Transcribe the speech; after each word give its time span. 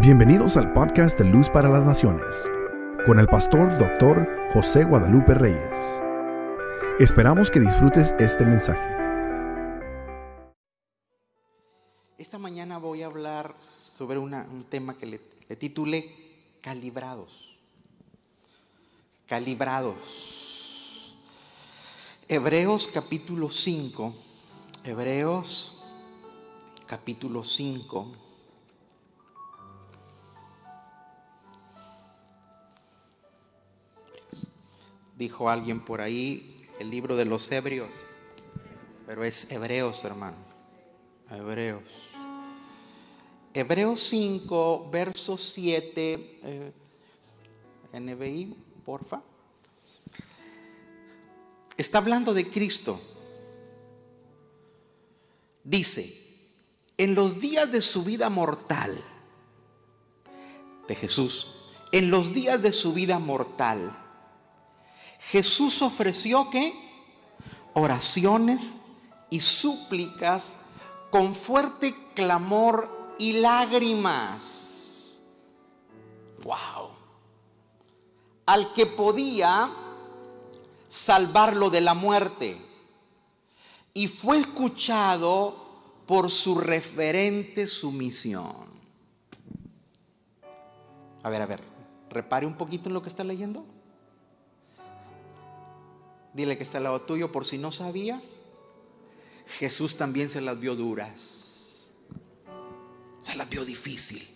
Bienvenidos 0.00 0.56
al 0.56 0.72
podcast 0.72 1.16
de 1.20 1.24
Luz 1.24 1.48
para 1.48 1.68
las 1.68 1.86
Naciones, 1.86 2.50
con 3.06 3.20
el 3.20 3.28
pastor 3.28 3.78
doctor 3.78 4.28
José 4.52 4.82
Guadalupe 4.82 5.34
Reyes. 5.34 5.70
Esperamos 6.98 7.48
que 7.48 7.60
disfrutes 7.60 8.12
este 8.18 8.44
mensaje. 8.44 8.82
Esta 12.18 12.38
mañana 12.38 12.78
voy 12.78 13.02
a 13.02 13.06
hablar 13.06 13.54
sobre 13.60 14.18
un 14.18 14.64
tema 14.68 14.98
que 14.98 15.06
le, 15.06 15.20
le 15.48 15.54
titulé 15.54 16.12
Calibrados. 16.60 17.56
Calibrados. 19.28 21.16
Hebreos 22.26 22.88
capítulo 22.92 23.48
5. 23.48 24.12
Hebreos 24.82 25.80
capítulo 26.88 27.44
5. 27.44 28.23
Dijo 35.16 35.48
alguien 35.48 35.80
por 35.80 36.00
ahí 36.00 36.66
el 36.78 36.90
libro 36.90 37.16
de 37.16 37.24
los 37.24 37.50
Hebrios, 37.52 37.90
pero 39.06 39.24
es 39.24 39.50
Hebreos, 39.50 40.04
hermano. 40.04 40.36
Hebreos. 41.30 41.82
Hebreos 43.52 44.00
5, 44.00 44.90
verso 44.90 45.36
7. 45.36 46.40
eh, 46.42 46.72
NBI, 47.92 48.56
porfa. 48.84 49.22
Está 51.76 51.98
hablando 51.98 52.34
de 52.34 52.50
Cristo. 52.50 53.00
Dice, 55.62 56.12
en 56.98 57.14
los 57.14 57.40
días 57.40 57.70
de 57.70 57.80
su 57.80 58.02
vida 58.04 58.28
mortal, 58.30 59.00
de 60.86 60.94
Jesús, 60.94 61.48
en 61.92 62.10
los 62.10 62.34
días 62.34 62.60
de 62.60 62.72
su 62.72 62.92
vida 62.92 63.18
mortal, 63.18 64.03
Jesús 65.30 65.82
ofreció 65.82 66.50
que 66.50 66.74
oraciones 67.74 68.80
y 69.30 69.40
súplicas 69.40 70.58
con 71.10 71.34
fuerte 71.34 71.94
clamor 72.14 73.16
y 73.18 73.34
lágrimas. 73.34 75.22
Wow. 76.42 76.90
Al 78.46 78.72
que 78.72 78.86
podía 78.86 79.72
salvarlo 80.88 81.70
de 81.70 81.80
la 81.80 81.94
muerte. 81.94 82.60
Y 83.92 84.08
fue 84.08 84.38
escuchado 84.38 85.64
por 86.06 86.30
su 86.30 86.56
referente 86.56 87.66
sumisión. 87.66 88.64
A 91.22 91.30
ver, 91.30 91.42
a 91.42 91.46
ver, 91.46 91.62
repare 92.10 92.46
un 92.46 92.56
poquito 92.56 92.88
en 92.88 92.94
lo 92.94 93.02
que 93.02 93.08
está 93.08 93.24
leyendo. 93.24 93.64
Dile 96.34 96.56
que 96.56 96.64
está 96.64 96.78
al 96.78 96.84
lado 96.84 97.02
tuyo 97.02 97.30
por 97.30 97.46
si 97.46 97.58
no 97.58 97.70
sabías. 97.70 98.32
Jesús 99.46 99.96
también 99.96 100.28
se 100.28 100.40
las 100.40 100.58
vio 100.58 100.74
duras. 100.74 101.92
Se 103.20 103.36
las 103.36 103.48
vio 103.48 103.64
difícil. 103.64 104.26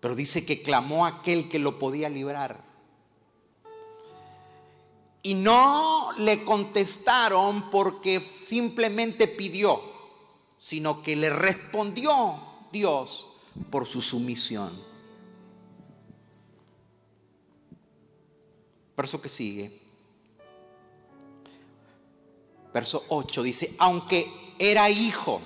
Pero 0.00 0.14
dice 0.14 0.44
que 0.44 0.62
clamó 0.62 1.06
a 1.06 1.20
aquel 1.20 1.48
que 1.48 1.58
lo 1.58 1.78
podía 1.78 2.10
librar. 2.10 2.62
Y 5.22 5.32
no 5.32 6.12
le 6.18 6.44
contestaron 6.44 7.70
porque 7.70 8.20
simplemente 8.44 9.26
pidió, 9.26 9.80
sino 10.58 11.02
que 11.02 11.16
le 11.16 11.30
respondió 11.30 12.36
Dios 12.70 13.28
por 13.70 13.86
su 13.86 14.02
sumisión. 14.02 14.93
Verso 18.96 19.20
que 19.20 19.28
sigue. 19.28 19.80
Verso 22.72 23.04
8 23.08 23.42
dice, 23.42 23.74
aunque 23.78 24.54
era 24.58 24.90
hijo, 24.90 25.40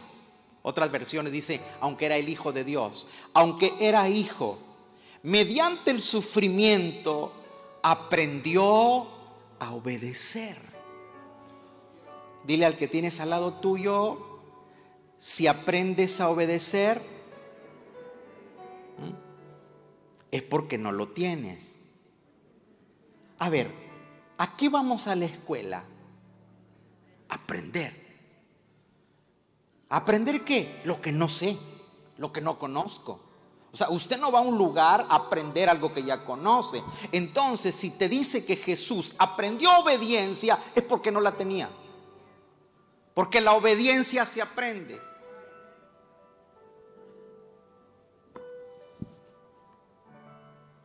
otras 0.63 0.91
versiones 0.91 1.33
dice, 1.33 1.61
aunque 1.81 2.07
era 2.07 2.17
el 2.17 2.29
hijo 2.29 2.53
de 2.53 2.65
Dios, 2.65 3.07
aunque 3.35 3.75
era 3.79 4.09
hijo, 4.09 4.59
mediante 5.23 5.91
el 5.91 6.01
sufrimiento 6.01 7.33
aprendió 7.83 9.07
a 9.59 9.73
obedecer. 9.75 10.57
Dile 12.45 12.65
al 12.65 12.77
que 12.77 12.89
tienes 12.89 13.21
al 13.21 13.31
lado 13.31 13.55
tuyo, 13.55 14.41
si 15.19 15.47
aprendes 15.47 16.21
a 16.21 16.31
obedecer, 16.31 17.03
es 20.31 20.43
porque 20.43 20.79
no 20.79 20.93
lo 20.93 21.09
tienes. 21.09 21.78
A 23.39 23.49
ver, 23.49 23.73
¿a 24.39 24.57
qué 24.57 24.69
vamos 24.69 25.07
a 25.07 25.15
la 25.15 25.27
escuela? 25.27 25.85
Aprender. 27.29 28.09
¿Aprender 29.91 30.45
qué? 30.45 30.81
Lo 30.85 31.01
que 31.01 31.13
no 31.13 31.29
sé, 31.29 31.57
lo 32.19 32.33
que 32.33 32.41
no 32.41 32.59
conozco. 32.59 33.21
O 33.71 33.77
sea, 33.77 33.91
usted 33.91 34.19
no 34.19 34.33
va 34.33 34.41
a 34.41 34.43
un 34.43 34.57
lugar 34.57 35.07
a 35.09 35.15
aprender 35.15 35.69
algo 35.69 35.93
que 35.93 36.03
ya 36.03 36.25
conoce. 36.25 36.83
Entonces, 37.13 37.75
si 37.75 37.91
te 37.91 38.09
dice 38.09 38.45
que 38.45 38.57
Jesús 38.57 39.15
aprendió 39.19 39.71
obediencia, 39.79 40.59
es 40.75 40.83
porque 40.83 41.11
no 41.11 41.21
la 41.21 41.37
tenía. 41.37 41.71
Porque 43.15 43.41
la 43.41 43.53
obediencia 43.53 44.25
se 44.27 44.43
aprende. 44.43 45.01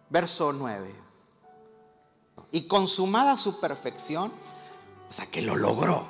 Verso 0.09 0.53
9. 0.53 1.02
Y 2.53 2.61
consumada 2.61 3.35
su 3.35 3.59
perfección, 3.59 4.31
o 5.09 5.11
sea 5.11 5.25
que 5.25 5.41
lo 5.41 5.57
logró. 5.57 6.05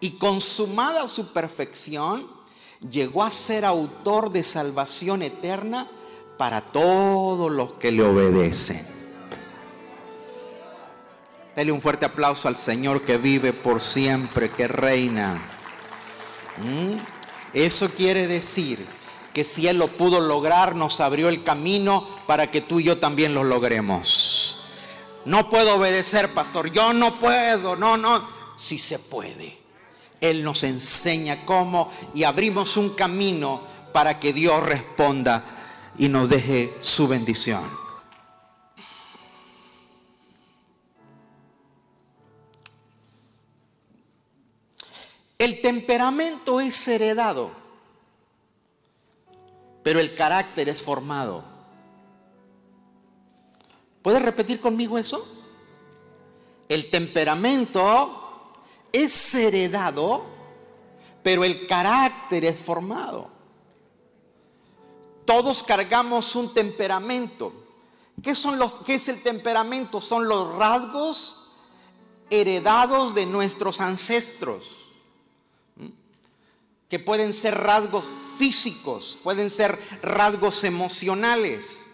Y 0.00 0.18
consumada 0.18 1.08
su 1.08 1.32
perfección, 1.32 2.28
llegó 2.90 3.22
a 3.22 3.30
ser 3.30 3.64
autor 3.64 4.30
de 4.30 4.42
salvación 4.42 5.22
eterna 5.22 5.90
para 6.36 6.60
todos 6.60 7.50
los 7.50 7.74
que 7.74 7.92
le 7.92 8.02
obedecen. 8.02 8.84
Dele 11.54 11.72
un 11.72 11.80
fuerte 11.80 12.04
aplauso 12.04 12.48
al 12.48 12.56
Señor 12.56 13.02
que 13.02 13.16
vive 13.16 13.54
por 13.54 13.80
siempre, 13.80 14.50
que 14.50 14.68
reina. 14.68 15.40
¿Mm? 16.58 16.98
Eso 17.54 17.88
quiere 17.88 18.26
decir 18.26 18.84
que 19.32 19.44
si 19.44 19.66
Él 19.66 19.78
lo 19.78 19.88
pudo 19.88 20.20
lograr, 20.20 20.74
nos 20.74 21.00
abrió 21.00 21.30
el 21.30 21.44
camino 21.44 22.06
para 22.26 22.50
que 22.50 22.60
tú 22.60 22.80
y 22.80 22.84
yo 22.84 22.98
también 22.98 23.32
lo 23.32 23.44
logremos. 23.44 24.55
No 25.26 25.50
puedo 25.50 25.74
obedecer, 25.74 26.32
pastor. 26.32 26.70
Yo 26.70 26.92
no 26.92 27.18
puedo. 27.18 27.76
No, 27.76 27.96
no. 27.96 28.28
Sí 28.56 28.78
se 28.78 29.00
puede. 29.00 29.58
Él 30.20 30.42
nos 30.42 30.62
enseña 30.62 31.44
cómo 31.44 31.90
y 32.14 32.22
abrimos 32.22 32.76
un 32.76 32.90
camino 32.90 33.60
para 33.92 34.18
que 34.18 34.32
Dios 34.32 34.62
responda 34.62 35.44
y 35.98 36.08
nos 36.08 36.28
deje 36.28 36.76
su 36.80 37.08
bendición. 37.08 37.62
El 45.38 45.60
temperamento 45.60 46.60
es 46.60 46.86
heredado, 46.88 47.50
pero 49.82 49.98
el 49.98 50.14
carácter 50.14 50.68
es 50.68 50.80
formado. 50.80 51.55
¿Puedes 54.06 54.22
repetir 54.22 54.60
conmigo 54.60 54.98
eso? 54.98 55.26
El 56.68 56.90
temperamento 56.90 58.46
es 58.92 59.34
heredado, 59.34 60.24
pero 61.24 61.42
el 61.42 61.66
carácter 61.66 62.44
es 62.44 62.56
formado. 62.56 63.28
Todos 65.24 65.60
cargamos 65.64 66.36
un 66.36 66.54
temperamento. 66.54 67.52
¿Qué, 68.22 68.36
son 68.36 68.60
los, 68.60 68.74
¿Qué 68.74 68.94
es 68.94 69.08
el 69.08 69.24
temperamento? 69.24 70.00
Son 70.00 70.28
los 70.28 70.54
rasgos 70.54 71.56
heredados 72.30 73.12
de 73.12 73.26
nuestros 73.26 73.80
ancestros. 73.80 74.86
Que 76.88 77.00
pueden 77.00 77.34
ser 77.34 77.58
rasgos 77.58 78.08
físicos, 78.38 79.18
pueden 79.24 79.50
ser 79.50 79.76
rasgos 80.00 80.62
emocionales. 80.62 81.88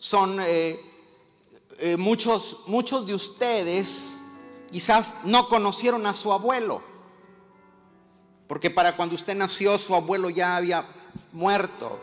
Son 0.00 0.40
eh, 0.40 0.80
eh, 1.78 1.98
muchos, 1.98 2.60
muchos 2.66 3.06
de 3.06 3.12
ustedes 3.12 4.22
quizás 4.70 5.16
no 5.24 5.46
conocieron 5.46 6.06
a 6.06 6.14
su 6.14 6.32
abuelo. 6.32 6.82
Porque 8.48 8.70
para 8.70 8.96
cuando 8.96 9.14
usted 9.14 9.36
nació 9.36 9.76
su 9.76 9.94
abuelo 9.94 10.30
ya 10.30 10.56
había 10.56 10.88
muerto. 11.32 12.00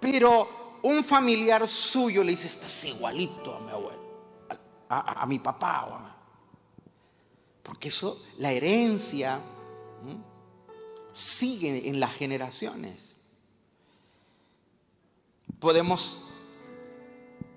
Pero 0.00 0.78
un 0.82 1.04
familiar 1.04 1.68
suyo 1.68 2.24
le 2.24 2.30
dice, 2.30 2.46
estás 2.46 2.86
igualito 2.86 3.54
a 3.54 3.60
mi 3.60 3.70
abuelo, 3.70 4.00
a, 4.88 5.26
mi 5.26 5.38
papá. 5.38 5.84
o 5.84 5.98
Porque 7.62 7.88
eso, 7.88 8.18
la 8.38 8.50
herencia, 8.50 9.38
sigue 11.12 11.86
en 11.86 12.00
las 12.00 12.14
generaciones. 12.14 13.16
Podemos 15.60 16.33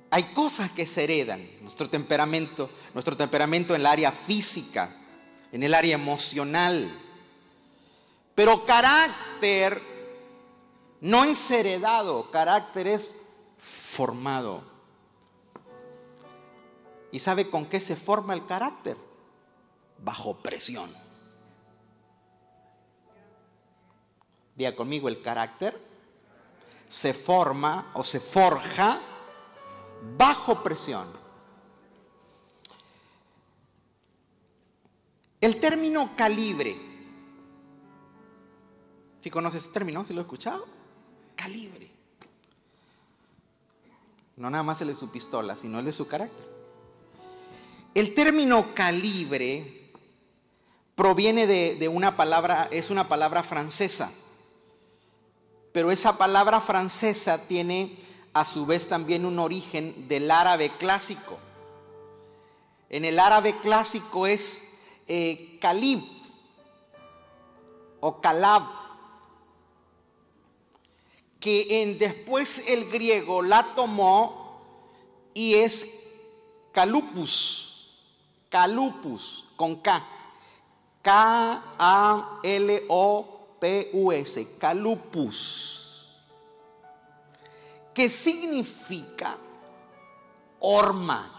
hay 0.10 0.24
cosas 0.34 0.72
que 0.72 0.86
se 0.86 1.04
heredan, 1.04 1.46
nuestro 1.62 1.90
temperamento, 1.90 2.70
nuestro 2.94 3.18
temperamento 3.18 3.76
en 3.76 3.82
el 3.82 3.88
área 3.88 4.12
física, 4.12 4.90
en 5.52 5.64
el 5.64 5.74
área 5.74 5.96
emocional. 5.96 6.90
Pero 8.34 8.66
carácter 8.66 9.82
no 11.02 11.26
es 11.26 11.52
heredado, 11.52 12.32
carácter 12.32 12.88
es 12.88 13.18
formado. 13.58 14.64
¿Y 17.12 17.20
sabe 17.20 17.50
con 17.50 17.66
qué 17.66 17.80
se 17.80 17.96
forma 17.96 18.34
el 18.34 18.46
carácter? 18.46 18.96
Bajo 20.00 20.38
presión. 20.38 20.90
Diga 24.56 24.76
conmigo, 24.76 25.08
el 25.10 25.22
carácter 25.22 25.80
se 26.88 27.14
forma 27.14 27.92
o 27.94 28.04
se 28.04 28.20
forja 28.20 29.02
bajo 30.16 30.64
presión. 30.64 31.08
El 35.40 35.60
término 35.60 36.16
calibre. 36.16 36.78
Si 39.20 39.30
conoces 39.30 39.64
ese 39.64 39.72
término, 39.72 40.04
si 40.04 40.14
lo 40.14 40.22
he 40.22 40.24
escuchado? 40.24 40.66
Calibre. 41.36 41.92
No 44.36 44.50
nada 44.50 44.64
más 44.64 44.82
el 44.82 44.90
de 44.90 44.96
su 44.96 45.10
pistola, 45.10 45.56
sino 45.56 45.80
el 45.80 45.86
de 45.86 45.92
su 45.92 46.08
carácter. 46.08 46.48
El 47.94 48.14
término 48.14 48.74
calibre 48.76 49.92
proviene 50.96 51.48
de, 51.48 51.76
de 51.76 51.88
una 51.88 52.16
palabra, 52.16 52.68
es 52.72 52.90
una 52.90 53.08
palabra 53.08 53.44
francesa. 53.44 54.12
Pero 55.72 55.92
esa 55.92 56.18
palabra 56.18 56.62
francesa 56.62 57.48
tiene 57.48 57.98
a 58.40 58.46
su 58.46 58.66
vez 58.68 58.88
también 58.88 59.26
un 59.26 59.40
origen 59.40 60.08
del 60.08 60.30
árabe 60.30 60.72
clásico. 60.78 61.40
En 62.88 63.04
el 63.04 63.18
árabe 63.18 63.58
clásico 63.58 64.28
es 64.28 64.84
eh, 65.08 65.58
Calib 65.60 66.04
o 68.00 68.22
Calab, 68.22 68.62
que 71.40 71.82
en, 71.82 71.98
después 71.98 72.64
el 72.68 72.88
griego 72.92 73.42
la 73.42 73.74
tomó 73.74 74.62
y 75.34 75.56
es 75.56 76.12
Calupus, 76.74 77.90
Calupus 78.50 79.48
con 79.56 79.78
K, 79.78 80.06
K-A-L-O-P-U-S, 81.02 81.78
Calupus 84.60 85.87
que 87.98 88.12
significa 88.12 89.36
horma. 90.60 91.34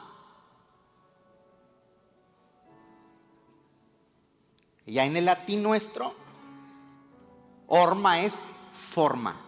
Ya 4.85 5.05
en 5.05 5.17
el 5.17 5.27
latín 5.27 5.63
nuestro, 5.63 6.13
horma 7.69 8.23
es 8.23 8.43
forma. 8.91 9.41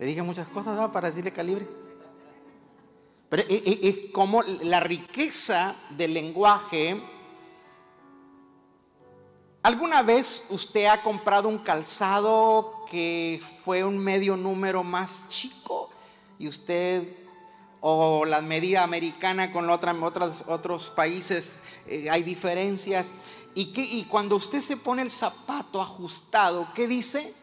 Le 0.00 0.06
dije 0.06 0.22
muchas 0.22 0.48
cosas 0.48 0.90
para 0.90 1.10
decirle 1.10 1.32
calibre. 1.32 1.68
Pero 3.28 3.44
es 3.48 4.10
como 4.12 4.42
la 4.42 4.80
riqueza 4.80 5.76
del 5.90 6.14
lenguaje 6.14 7.00
¿Alguna 9.66 10.04
vez 10.04 10.46
usted 10.50 10.84
ha 10.86 11.02
comprado 11.02 11.48
un 11.48 11.58
calzado 11.58 12.84
que 12.88 13.42
fue 13.64 13.82
un 13.82 13.98
medio 13.98 14.36
número 14.36 14.84
más 14.84 15.28
chico 15.28 15.90
y 16.38 16.46
usted 16.46 17.02
o 17.80 18.24
la 18.24 18.40
medida 18.42 18.84
americana 18.84 19.50
con 19.50 19.68
otra, 19.68 19.92
otros, 20.00 20.44
otros 20.46 20.92
países 20.92 21.58
eh, 21.88 22.08
hay 22.08 22.22
diferencias 22.22 23.12
y, 23.56 23.72
que, 23.72 23.82
y 23.82 24.04
cuando 24.04 24.36
usted 24.36 24.60
se 24.60 24.76
pone 24.76 25.02
el 25.02 25.10
zapato 25.10 25.80
ajustado, 25.80 26.68
¿qué 26.72 26.86
dice? 26.86 27.34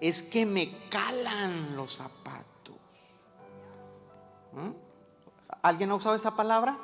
Es 0.00 0.20
que 0.20 0.44
me 0.44 0.88
calan 0.88 1.76
los 1.76 1.94
zapatos. 1.94 2.74
¿Mm? 4.50 4.70
¿Alguien 5.62 5.92
ha 5.92 5.94
usado 5.94 6.16
esa 6.16 6.34
palabra? 6.34 6.76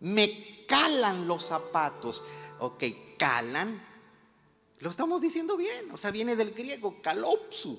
Me 0.00 0.66
calan 0.66 1.26
los 1.26 1.46
zapatos 1.46 2.22
ok, 2.60 2.84
calan, 3.18 3.82
lo 4.78 4.90
estamos 4.90 5.20
diciendo 5.20 5.56
bien, 5.56 5.90
o 5.90 5.96
sea, 5.96 6.10
viene 6.10 6.36
del 6.36 6.52
griego 6.52 7.02
calopsus, 7.02 7.78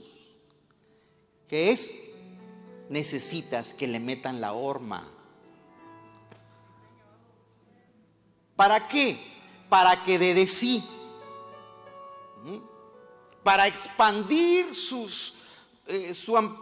que 1.47 1.71
es 1.71 2.15
necesitas 2.89 3.73
que 3.73 3.87
le 3.87 3.99
metan 3.99 4.41
la 4.41 4.53
horma. 4.53 5.07
¿Para 8.55 8.87
qué? 8.87 9.17
Para 9.69 10.03
que 10.03 10.19
de, 10.19 10.45
sí, 10.45 10.83
para 13.43 13.67
expandir 13.67 14.75
sus, 14.75 15.35
eh, 15.87 16.13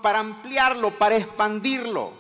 para 0.02 0.20
ampliarlo, 0.20 0.98
para 0.98 1.18
expandirlo. 1.18 2.12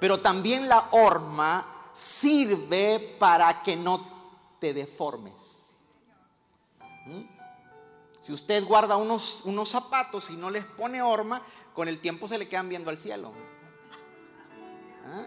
Pero 0.00 0.20
también 0.20 0.68
la 0.68 0.88
horma 0.92 1.88
sirve 1.92 3.16
para 3.18 3.62
que 3.62 3.76
no 3.76 4.19
te 4.60 4.74
deformes. 4.74 5.76
¿Mm? 7.06 7.22
Si 8.20 8.32
usted 8.32 8.64
guarda 8.64 8.96
unos, 8.96 9.42
unos 9.44 9.70
zapatos 9.70 10.28
y 10.30 10.36
no 10.36 10.50
les 10.50 10.64
pone 10.64 11.00
horma, 11.00 11.42
con 11.74 11.88
el 11.88 12.00
tiempo 12.00 12.28
se 12.28 12.38
le 12.38 12.46
quedan 12.46 12.68
viendo 12.68 12.90
al 12.90 12.98
cielo. 12.98 13.32
¿Ah? 15.06 15.26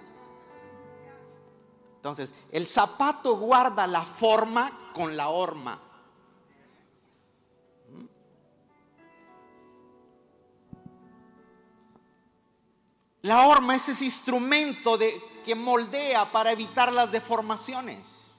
Entonces, 1.95 2.35
el 2.51 2.67
zapato 2.67 3.37
guarda 3.37 3.87
la 3.87 4.03
forma 4.03 4.91
con 4.93 5.17
la 5.17 5.29
horma. 5.29 5.81
¿Mm? 7.89 8.05
La 13.23 13.47
horma 13.47 13.75
es 13.75 13.89
ese 13.89 14.05
instrumento 14.05 14.97
de, 14.97 15.19
que 15.43 15.55
moldea 15.55 16.31
para 16.31 16.51
evitar 16.51 16.93
las 16.93 17.11
deformaciones. 17.11 18.32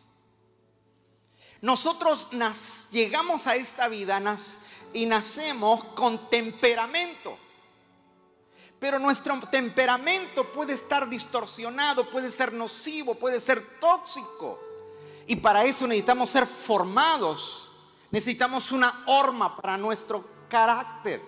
Nosotros 1.65 2.29
llegamos 2.91 3.47
a 3.47 3.57
esta 3.57 3.89
vida 3.89 4.21
y 4.93 5.07
nacemos 5.07 5.83
con 5.95 6.29
temperamento. 6.29 7.39
Pero 8.79 8.99
nuestro 8.99 9.41
temperamento 9.51 10.53
puede 10.53 10.75
estar 10.75 11.09
distorsionado, 11.09 12.11
puede 12.11 12.31
ser 12.31 12.53
nocivo, 12.53 13.15
puede 13.15 13.41
ser 13.41 13.81
tóxico. 13.81 14.61
Y 15.27 15.37
para 15.37 15.65
eso 15.65 15.87
necesitamos 15.87 16.29
ser 16.29 16.47
formados. 16.47 17.73
Necesitamos 18.11 18.71
una 18.71 19.03
horma 19.07 19.57
para 19.57 19.79
nuestro 19.79 20.23
carácter. 20.51 21.23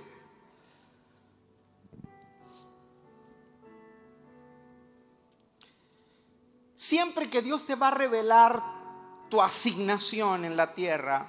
Siempre 6.75 7.31
que 7.31 7.41
Dios 7.41 7.65
te 7.65 7.75
va 7.75 7.89
a 7.89 7.93
revelar 7.93 8.76
tu 9.29 9.41
asignación 9.41 10.45
en 10.45 10.57
la 10.57 10.75
tierra, 10.75 11.27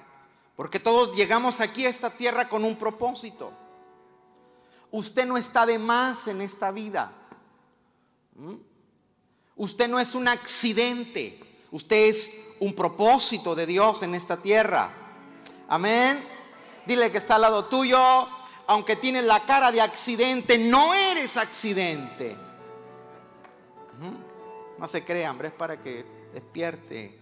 porque 0.56 0.80
todos 0.80 1.16
llegamos 1.16 1.60
aquí 1.60 1.86
a 1.86 1.88
esta 1.88 2.10
tierra 2.10 2.48
con 2.48 2.64
un 2.64 2.76
propósito. 2.76 3.52
Usted 4.90 5.26
no 5.26 5.36
está 5.36 5.66
de 5.66 5.78
más 5.78 6.28
en 6.28 6.40
esta 6.40 6.70
vida. 6.70 7.12
¿Mm? 8.34 8.54
Usted 9.56 9.88
no 9.88 10.00
es 10.00 10.14
un 10.14 10.28
accidente. 10.28 11.38
Usted 11.70 12.08
es 12.08 12.54
un 12.60 12.74
propósito 12.74 13.54
de 13.54 13.66
Dios 13.66 14.02
en 14.02 14.14
esta 14.14 14.36
tierra. 14.38 14.90
Amén. 15.68 16.26
Dile 16.86 17.12
que 17.12 17.18
está 17.18 17.34
al 17.34 17.42
lado 17.42 17.66
tuyo, 17.66 17.98
aunque 18.66 18.96
tienes 18.96 19.24
la 19.24 19.44
cara 19.44 19.70
de 19.70 19.80
accidente, 19.80 20.56
no 20.56 20.94
eres 20.94 21.36
accidente. 21.36 22.34
¿Mm? 23.98 24.80
No 24.80 24.88
se 24.88 25.04
crea, 25.04 25.30
hombre, 25.30 25.48
es 25.48 25.54
para 25.54 25.80
que 25.80 26.04
despierte. 26.32 27.17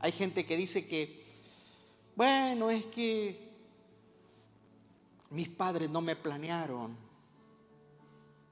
Hay 0.00 0.12
gente 0.12 0.46
que 0.46 0.56
dice 0.56 0.86
que, 0.86 1.24
bueno, 2.14 2.70
es 2.70 2.86
que 2.86 3.48
mis 5.30 5.48
padres 5.48 5.90
no 5.90 6.00
me 6.00 6.16
planearon. 6.16 6.96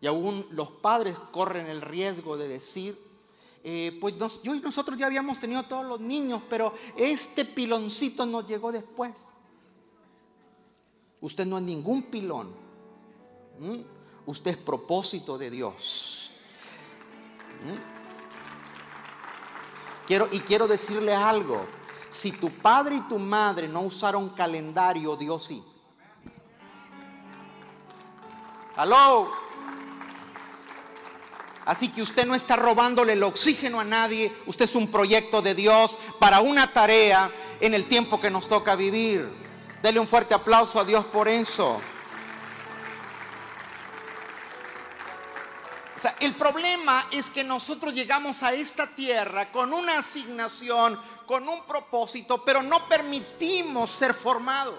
Y 0.01 0.07
aún 0.07 0.47
los 0.51 0.71
padres 0.71 1.17
corren 1.33 1.67
el 1.67 1.81
riesgo 1.81 2.37
de 2.37 2.49
decir, 2.49 2.97
eh, 3.65 3.97
pues 4.01 4.15
yo 4.43 4.55
y 4.55 4.61
nosotros 4.61 4.99
ya 4.99 5.07
habíamos 5.07 5.41
tenido 5.41 5.63
todos 5.65 5.85
los 5.85 6.01
niños, 6.01 6.43
pero 6.49 6.75
este 6.97 7.45
piloncito 7.45 8.27
nos 8.27 8.47
llegó 8.47 8.71
después. 8.71 9.29
Usted 11.21 11.47
no 11.47 11.59
es 11.59 11.65
ningún 11.65 12.05
pilón. 12.05 12.53
Usted 14.27 14.53
es 14.53 14.57
propósito 14.59 15.39
de 15.39 15.51
Dios. 15.51 16.33
Y 20.09 20.41
quiero 20.41 20.69
decirle 20.69 21.15
algo. 21.15 21.67
Si 22.09 22.33
tu 22.33 22.51
padre 22.51 22.97
y 22.97 23.01
tu 23.03 23.19
madre 23.19 23.69
no 23.69 23.83
usaron 23.83 24.31
calendario, 24.31 25.17
Dios 25.17 25.45
sí. 25.45 25.63
Aló. 28.77 29.33
Así 31.65 31.89
que 31.89 32.01
usted 32.01 32.25
no 32.25 32.37
está 32.37 32.55
robándole 32.55 33.15
el 33.15 33.23
oxígeno 33.25 33.81
a 33.81 33.85
nadie. 33.85 34.33
Usted 34.47 34.67
es 34.67 34.77
un 34.77 34.89
proyecto 34.89 35.43
de 35.43 35.55
Dios 35.55 35.99
para 36.21 36.41
una 36.41 36.73
tarea 36.73 37.31
en 37.61 37.75
el 37.75 37.87
tiempo 37.87 38.21
que 38.21 38.31
nos 38.31 38.49
toca 38.49 38.77
vivir. 38.77 39.29
Dele 39.83 39.99
un 39.99 40.07
fuerte 40.07 40.35
aplauso 40.35 40.79
a 40.79 40.85
Dios 40.85 41.05
por 41.07 41.27
eso. 41.27 41.81
El 46.21 46.35
problema 46.35 47.07
es 47.11 47.31
que 47.31 47.45
nosotros 47.45 47.95
llegamos 47.95 48.43
a 48.43 48.53
esta 48.53 48.87
tierra 48.87 49.51
con 49.51 49.73
una 49.73 49.99
asignación, 49.99 51.01
con 51.27 51.49
un 51.49 51.65
propósito, 51.65 52.45
pero 52.45 52.63
no 52.63 52.89
permitimos 52.89 53.91
ser 53.91 54.15
formados. 54.15 54.79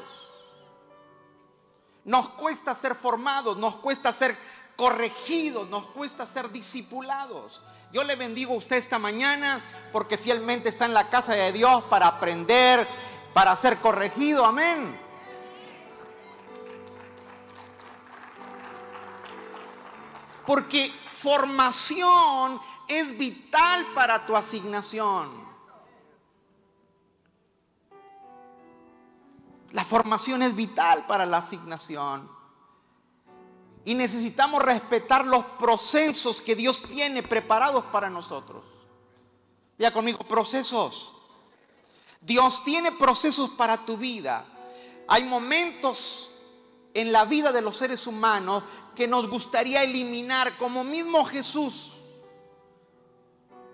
Nos 2.05 2.29
cuesta 2.29 2.73
ser 2.73 2.95
formados, 2.95 3.57
nos 3.57 3.77
cuesta 3.77 4.13
ser 4.13 4.37
corregidos, 4.75 5.67
nos 5.69 5.87
cuesta 5.87 6.25
ser 6.25 6.51
discipulados. 6.51 7.61
Yo 7.91 8.03
le 8.03 8.15
bendigo 8.15 8.53
a 8.53 8.57
usted 8.57 8.77
esta 8.77 8.99
mañana 8.99 9.63
porque 9.91 10.17
fielmente 10.17 10.69
está 10.69 10.85
en 10.85 10.93
la 10.93 11.09
casa 11.09 11.33
de 11.33 11.51
Dios 11.51 11.83
para 11.89 12.07
aprender, 12.07 12.87
para 13.33 13.55
ser 13.55 13.77
corregido. 13.77 14.45
Amén. 14.45 14.99
Porque 20.45 20.93
formación 21.19 22.59
es 22.87 23.17
vital 23.17 23.87
para 23.93 24.25
tu 24.25 24.35
asignación. 24.35 25.47
La 29.71 29.83
formación 29.83 30.41
es 30.43 30.55
vital 30.55 31.05
para 31.07 31.25
la 31.25 31.37
asignación. 31.37 32.29
Y 33.83 33.95
necesitamos 33.95 34.61
respetar 34.61 35.25
los 35.25 35.45
procesos 35.45 36.41
que 36.41 36.55
Dios 36.55 36.83
tiene 36.83 37.23
preparados 37.23 37.85
para 37.85 38.09
nosotros. 38.09 38.63
Ya 39.77 39.91
conmigo, 39.91 40.19
procesos. 40.19 41.13
Dios 42.21 42.63
tiene 42.63 42.91
procesos 42.91 43.51
para 43.51 43.77
tu 43.77 43.97
vida. 43.97 44.45
Hay 45.07 45.23
momentos 45.23 46.31
en 46.97 47.11
la 47.11 47.25
vida 47.25 47.51
de 47.51 47.61
los 47.61 47.77
seres 47.77 48.07
humanos 48.07 48.63
que 48.95 49.07
nos 49.07 49.29
gustaría 49.29 49.83
eliminar, 49.83 50.57
como 50.57 50.83
mismo 50.83 51.23
Jesús. 51.25 51.93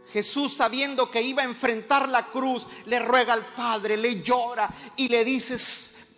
Jesús 0.08 0.54
sabiendo 0.54 1.10
que 1.10 1.22
iba 1.22 1.42
a 1.42 1.46
enfrentar 1.46 2.10
la 2.10 2.28
cruz, 2.32 2.68
le 2.86 3.00
ruega 3.00 3.32
al 3.32 3.46
Padre, 3.56 3.96
le 3.96 4.22
llora 4.22 4.70
y 4.98 5.08
le 5.08 5.24
dice, 5.24 5.56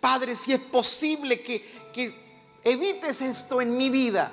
Padre, 0.00 0.34
si 0.34 0.52
es 0.52 0.58
posible 0.58 1.40
que, 1.42 1.90
que 1.92 2.58
evites 2.64 3.20
esto 3.20 3.60
en 3.60 3.76
mi 3.76 3.88
vida. 3.88 4.32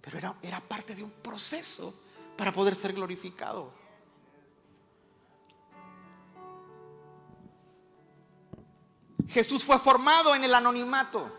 Pero 0.00 0.16
era, 0.16 0.34
era 0.40 0.60
parte 0.60 0.94
de 0.94 1.02
un 1.02 1.10
proceso 1.10 1.92
para 2.38 2.52
poder 2.52 2.74
ser 2.74 2.94
glorificado. 2.94 3.79
Jesús 9.30 9.64
fue 9.64 9.78
formado 9.78 10.34
en 10.34 10.44
el 10.44 10.54
anonimato. 10.54 11.30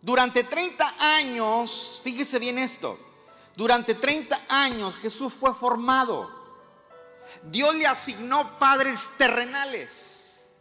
Durante 0.00 0.44
30 0.44 0.96
años, 0.98 2.00
fíjese 2.02 2.38
bien 2.38 2.58
esto, 2.58 2.98
durante 3.54 3.94
30 3.94 4.46
años 4.48 4.96
Jesús 4.96 5.32
fue 5.32 5.54
formado. 5.54 6.30
Dios 7.44 7.74
le 7.74 7.86
asignó 7.86 8.58
padres 8.58 9.10
terrenales 9.16 10.54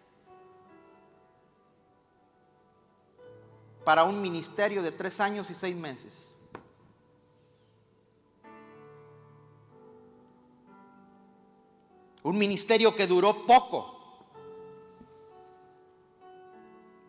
para 3.84 4.03
un 4.03 4.22
ministerio 4.22 4.84
de 4.84 4.91
tres 4.91 5.20
años 5.20 5.50
y 5.50 5.55
seis 5.55 5.75
meses. 5.75 6.36
Un 12.24 12.38
ministerio 12.38 12.96
que 12.96 13.08
duró 13.08 13.46
poco. 13.48 13.90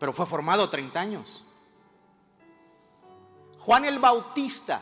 Pero 0.03 0.11
fue 0.11 0.25
formado 0.25 0.69
30 0.69 0.99
años. 0.99 1.45
Juan 3.59 3.85
el 3.85 3.99
Bautista, 3.99 4.81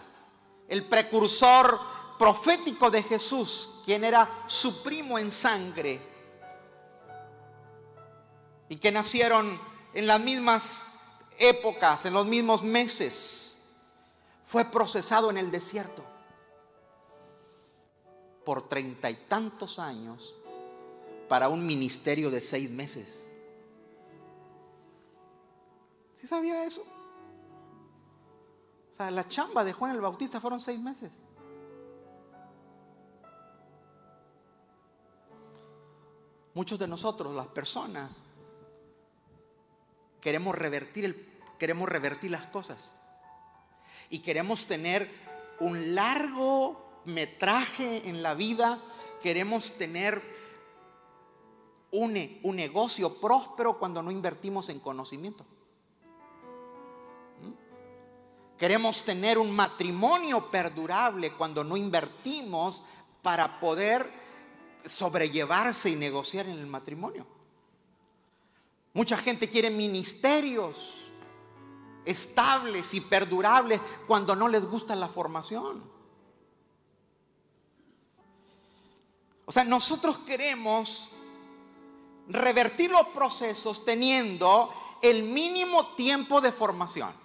el 0.67 0.87
precursor 0.87 1.79
profético 2.17 2.89
de 2.89 3.03
Jesús, 3.03 3.81
quien 3.85 4.03
era 4.03 4.27
su 4.47 4.81
primo 4.81 5.19
en 5.19 5.29
sangre, 5.29 6.01
y 8.67 8.77
que 8.77 8.91
nacieron 8.91 9.61
en 9.93 10.07
las 10.07 10.19
mismas 10.19 10.81
épocas, 11.37 12.03
en 12.07 12.13
los 12.13 12.25
mismos 12.25 12.63
meses, 12.63 13.75
fue 14.43 14.65
procesado 14.65 15.29
en 15.29 15.37
el 15.37 15.51
desierto 15.51 16.03
por 18.43 18.67
treinta 18.67 19.11
y 19.11 19.17
tantos 19.27 19.77
años 19.77 20.33
para 21.29 21.47
un 21.47 21.63
ministerio 21.63 22.31
de 22.31 22.41
seis 22.41 22.71
meses. 22.71 23.30
¿Sí 26.21 26.27
sabía 26.27 26.63
eso? 26.63 26.85
O 28.91 28.93
sea, 28.93 29.09
la 29.09 29.27
chamba 29.27 29.63
de 29.63 29.73
Juan 29.73 29.95
el 29.95 30.01
Bautista 30.01 30.39
fueron 30.39 30.59
seis 30.59 30.79
meses. 30.79 31.11
Muchos 36.53 36.77
de 36.77 36.87
nosotros, 36.87 37.33
las 37.35 37.47
personas, 37.47 38.21
queremos 40.19 40.55
revertir, 40.55 41.05
el, 41.05 41.39
queremos 41.57 41.89
revertir 41.89 42.29
las 42.29 42.45
cosas. 42.45 42.93
Y 44.11 44.19
queremos 44.19 44.67
tener 44.67 45.09
un 45.59 45.95
largo 45.95 47.01
metraje 47.05 48.07
en 48.07 48.21
la 48.21 48.35
vida. 48.35 48.79
Queremos 49.23 49.75
tener 49.75 50.21
un, 51.89 52.39
un 52.43 52.55
negocio 52.55 53.19
próspero 53.19 53.79
cuando 53.79 54.03
no 54.03 54.11
invertimos 54.11 54.69
en 54.69 54.79
conocimiento. 54.79 55.47
Queremos 58.61 59.03
tener 59.03 59.39
un 59.39 59.49
matrimonio 59.49 60.51
perdurable 60.51 61.31
cuando 61.33 61.63
no 61.63 61.75
invertimos 61.75 62.83
para 63.23 63.59
poder 63.59 64.07
sobrellevarse 64.85 65.89
y 65.89 65.95
negociar 65.95 66.45
en 66.45 66.59
el 66.59 66.67
matrimonio. 66.67 67.25
Mucha 68.93 69.17
gente 69.17 69.49
quiere 69.49 69.71
ministerios 69.71 71.05
estables 72.05 72.93
y 72.93 73.01
perdurables 73.01 73.81
cuando 74.05 74.35
no 74.35 74.47
les 74.47 74.67
gusta 74.67 74.95
la 74.95 75.07
formación. 75.07 75.83
O 79.45 79.51
sea, 79.51 79.63
nosotros 79.63 80.19
queremos 80.19 81.09
revertir 82.27 82.91
los 82.91 83.07
procesos 83.07 83.83
teniendo 83.83 84.71
el 85.01 85.23
mínimo 85.23 85.95
tiempo 85.95 86.41
de 86.41 86.51
formación. 86.51 87.20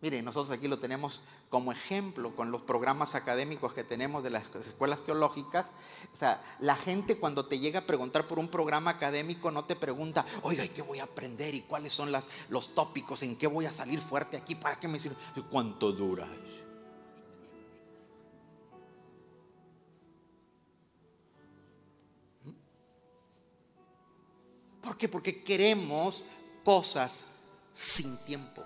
Miren, 0.00 0.24
nosotros 0.24 0.56
aquí 0.56 0.68
lo 0.68 0.78
tenemos 0.78 1.22
como 1.50 1.72
ejemplo 1.72 2.36
con 2.36 2.52
los 2.52 2.62
programas 2.62 3.16
académicos 3.16 3.74
que 3.74 3.82
tenemos 3.82 4.22
de 4.22 4.30
las 4.30 4.44
escuelas 4.54 5.02
teológicas. 5.02 5.72
O 6.12 6.16
sea, 6.16 6.40
la 6.60 6.76
gente 6.76 7.18
cuando 7.18 7.46
te 7.46 7.58
llega 7.58 7.80
a 7.80 7.86
preguntar 7.86 8.28
por 8.28 8.38
un 8.38 8.48
programa 8.48 8.92
académico 8.92 9.50
no 9.50 9.64
te 9.64 9.74
pregunta, 9.74 10.24
oiga, 10.42 10.64
¿y 10.64 10.68
qué 10.68 10.82
voy 10.82 11.00
a 11.00 11.04
aprender? 11.04 11.52
¿Y 11.56 11.62
cuáles 11.62 11.92
son 11.92 12.12
los 12.12 12.74
tópicos? 12.76 13.24
¿En 13.24 13.34
qué 13.34 13.48
voy 13.48 13.66
a 13.66 13.72
salir 13.72 13.98
fuerte 13.98 14.36
aquí? 14.36 14.54
¿Para 14.54 14.78
qué 14.78 14.86
me 14.86 15.00
sirve? 15.00 15.16
¿Cuánto 15.50 15.90
dura? 15.90 16.28
¿Por 24.80 24.96
qué? 24.96 25.08
Porque 25.08 25.42
queremos 25.42 26.24
cosas 26.62 27.26
sin 27.72 28.16
tiempo. 28.24 28.62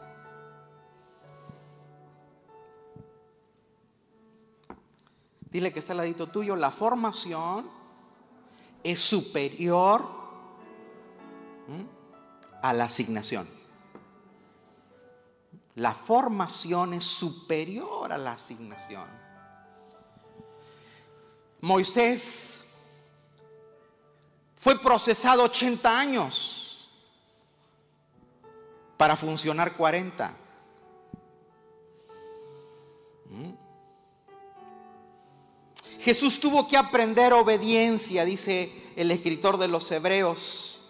Dile 5.53 5.71
que 5.71 5.81
está 5.81 5.93
al 5.93 5.99
ladito 5.99 6.29
tuyo, 6.29 6.57
la 6.57 6.71
formación 6.71 7.69
es 8.83 8.99
superior 8.99 10.09
a 12.63 12.73
la 12.73 12.85
asignación. 12.85 13.47
La 15.75 15.93
formación 15.93 16.95
es 16.95 17.05
superior 17.05 18.15
a 18.15 18.17
la 18.17 18.33
asignación. 18.33 19.05
Moisés 21.61 22.61
fue 24.57 24.81
procesado 24.81 25.45
80 25.45 25.99
años 25.99 26.91
para 28.97 29.17
funcionar 29.17 29.77
40. 29.77 30.35
Jesús 36.03 36.41
tuvo 36.41 36.67
que 36.67 36.77
aprender 36.77 37.33
obediencia, 37.33 38.25
dice 38.25 38.93
el 38.97 39.13
escritor 39.13 39.57
de 39.57 39.69
los 39.69 39.89
Hebreos. 39.93 40.81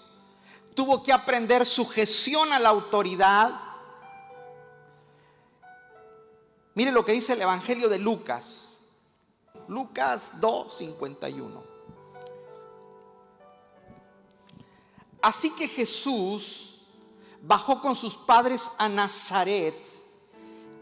Tuvo 0.75 1.02
que 1.02 1.12
aprender 1.12 1.66
sujeción 1.66 2.50
a 2.50 2.59
la 2.59 2.71
autoridad. 2.71 3.61
Mire 6.75 6.92
lo 6.92 7.04
que 7.04 7.12
dice 7.12 7.35
el 7.35 7.42
Evangelio 7.42 7.90
de 7.90 7.99
Lucas. 7.99 8.85
Lucas 9.69 10.40
2:51. 10.40 11.62
Así 15.21 15.50
que 15.50 15.69
Jesús 15.69 16.78
bajó 17.42 17.83
con 17.83 17.95
sus 17.95 18.14
padres 18.14 18.73
a 18.78 18.88
Nazaret 18.88 19.76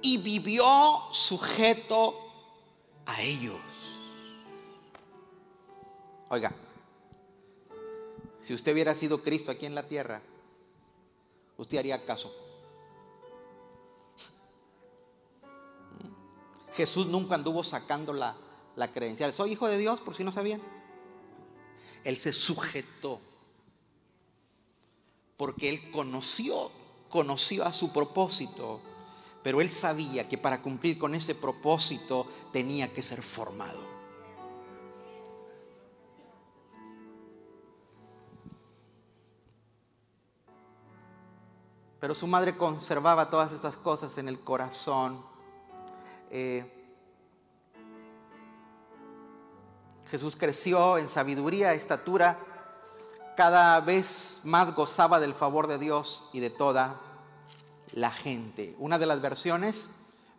y 0.00 0.18
vivió 0.18 1.08
sujeto 1.10 2.14
a 3.06 3.20
ellos. 3.22 3.79
Oiga, 6.32 6.52
si 8.40 8.54
usted 8.54 8.72
hubiera 8.72 8.94
sido 8.94 9.20
Cristo 9.20 9.50
aquí 9.50 9.66
en 9.66 9.74
la 9.74 9.88
tierra, 9.88 10.22
usted 11.56 11.78
haría 11.78 12.06
caso. 12.06 12.32
Jesús 16.74 17.06
nunca 17.06 17.34
anduvo 17.34 17.64
sacando 17.64 18.12
la, 18.12 18.36
la 18.76 18.92
credencial. 18.92 19.32
Soy 19.32 19.52
hijo 19.52 19.66
de 19.66 19.76
Dios, 19.76 20.00
por 20.00 20.14
si 20.14 20.22
no 20.22 20.30
sabían. 20.30 20.62
Él 22.04 22.16
se 22.16 22.32
sujetó 22.32 23.20
porque 25.36 25.68
él 25.68 25.90
conoció, 25.90 26.70
conoció 27.08 27.64
a 27.64 27.72
su 27.72 27.92
propósito, 27.92 28.80
pero 29.42 29.60
él 29.60 29.70
sabía 29.70 30.28
que 30.28 30.38
para 30.38 30.62
cumplir 30.62 30.96
con 30.96 31.16
ese 31.16 31.34
propósito 31.34 32.28
tenía 32.52 32.94
que 32.94 33.02
ser 33.02 33.20
formado. 33.20 33.99
Pero 42.00 42.14
su 42.14 42.26
madre 42.26 42.56
conservaba 42.56 43.30
todas 43.30 43.52
estas 43.52 43.76
cosas 43.76 44.16
en 44.18 44.28
el 44.28 44.40
corazón. 44.40 45.22
Eh, 46.30 46.80
Jesús 50.10 50.34
creció 50.34 50.98
en 50.98 51.06
sabiduría, 51.06 51.72
estatura 51.74 52.38
cada 53.36 53.80
vez 53.80 54.40
más 54.44 54.74
gozaba 54.74 55.20
del 55.20 55.34
favor 55.34 55.66
de 55.66 55.78
Dios 55.78 56.28
y 56.32 56.40
de 56.40 56.50
toda 56.50 57.00
la 57.92 58.10
gente. 58.10 58.74
Una 58.78 58.98
de 58.98 59.06
las 59.06 59.20
versiones 59.20 59.90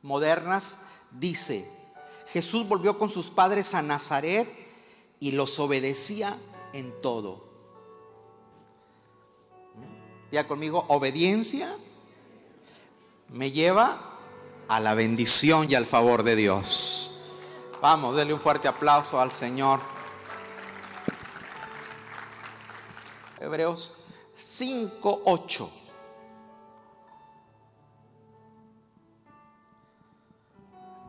modernas 0.01 0.79
dice, 1.11 1.67
Jesús 2.27 2.67
volvió 2.67 2.97
con 2.97 3.09
sus 3.09 3.29
padres 3.29 3.73
a 3.73 3.81
Nazaret 3.81 4.49
y 5.19 5.31
los 5.31 5.59
obedecía 5.59 6.37
en 6.73 6.93
todo. 7.01 7.50
Ya 10.31 10.47
conmigo, 10.47 10.85
obediencia 10.87 11.75
me 13.29 13.51
lleva 13.51 14.17
a 14.69 14.79
la 14.79 14.93
bendición 14.93 15.69
y 15.69 15.75
al 15.75 15.85
favor 15.85 16.23
de 16.23 16.37
Dios. 16.37 17.29
Vamos, 17.81 18.15
denle 18.15 18.33
un 18.33 18.39
fuerte 18.39 18.69
aplauso 18.69 19.19
al 19.19 19.33
Señor. 19.33 19.81
Hebreos 23.39 23.95
5, 24.35 25.23
8. 25.25 25.71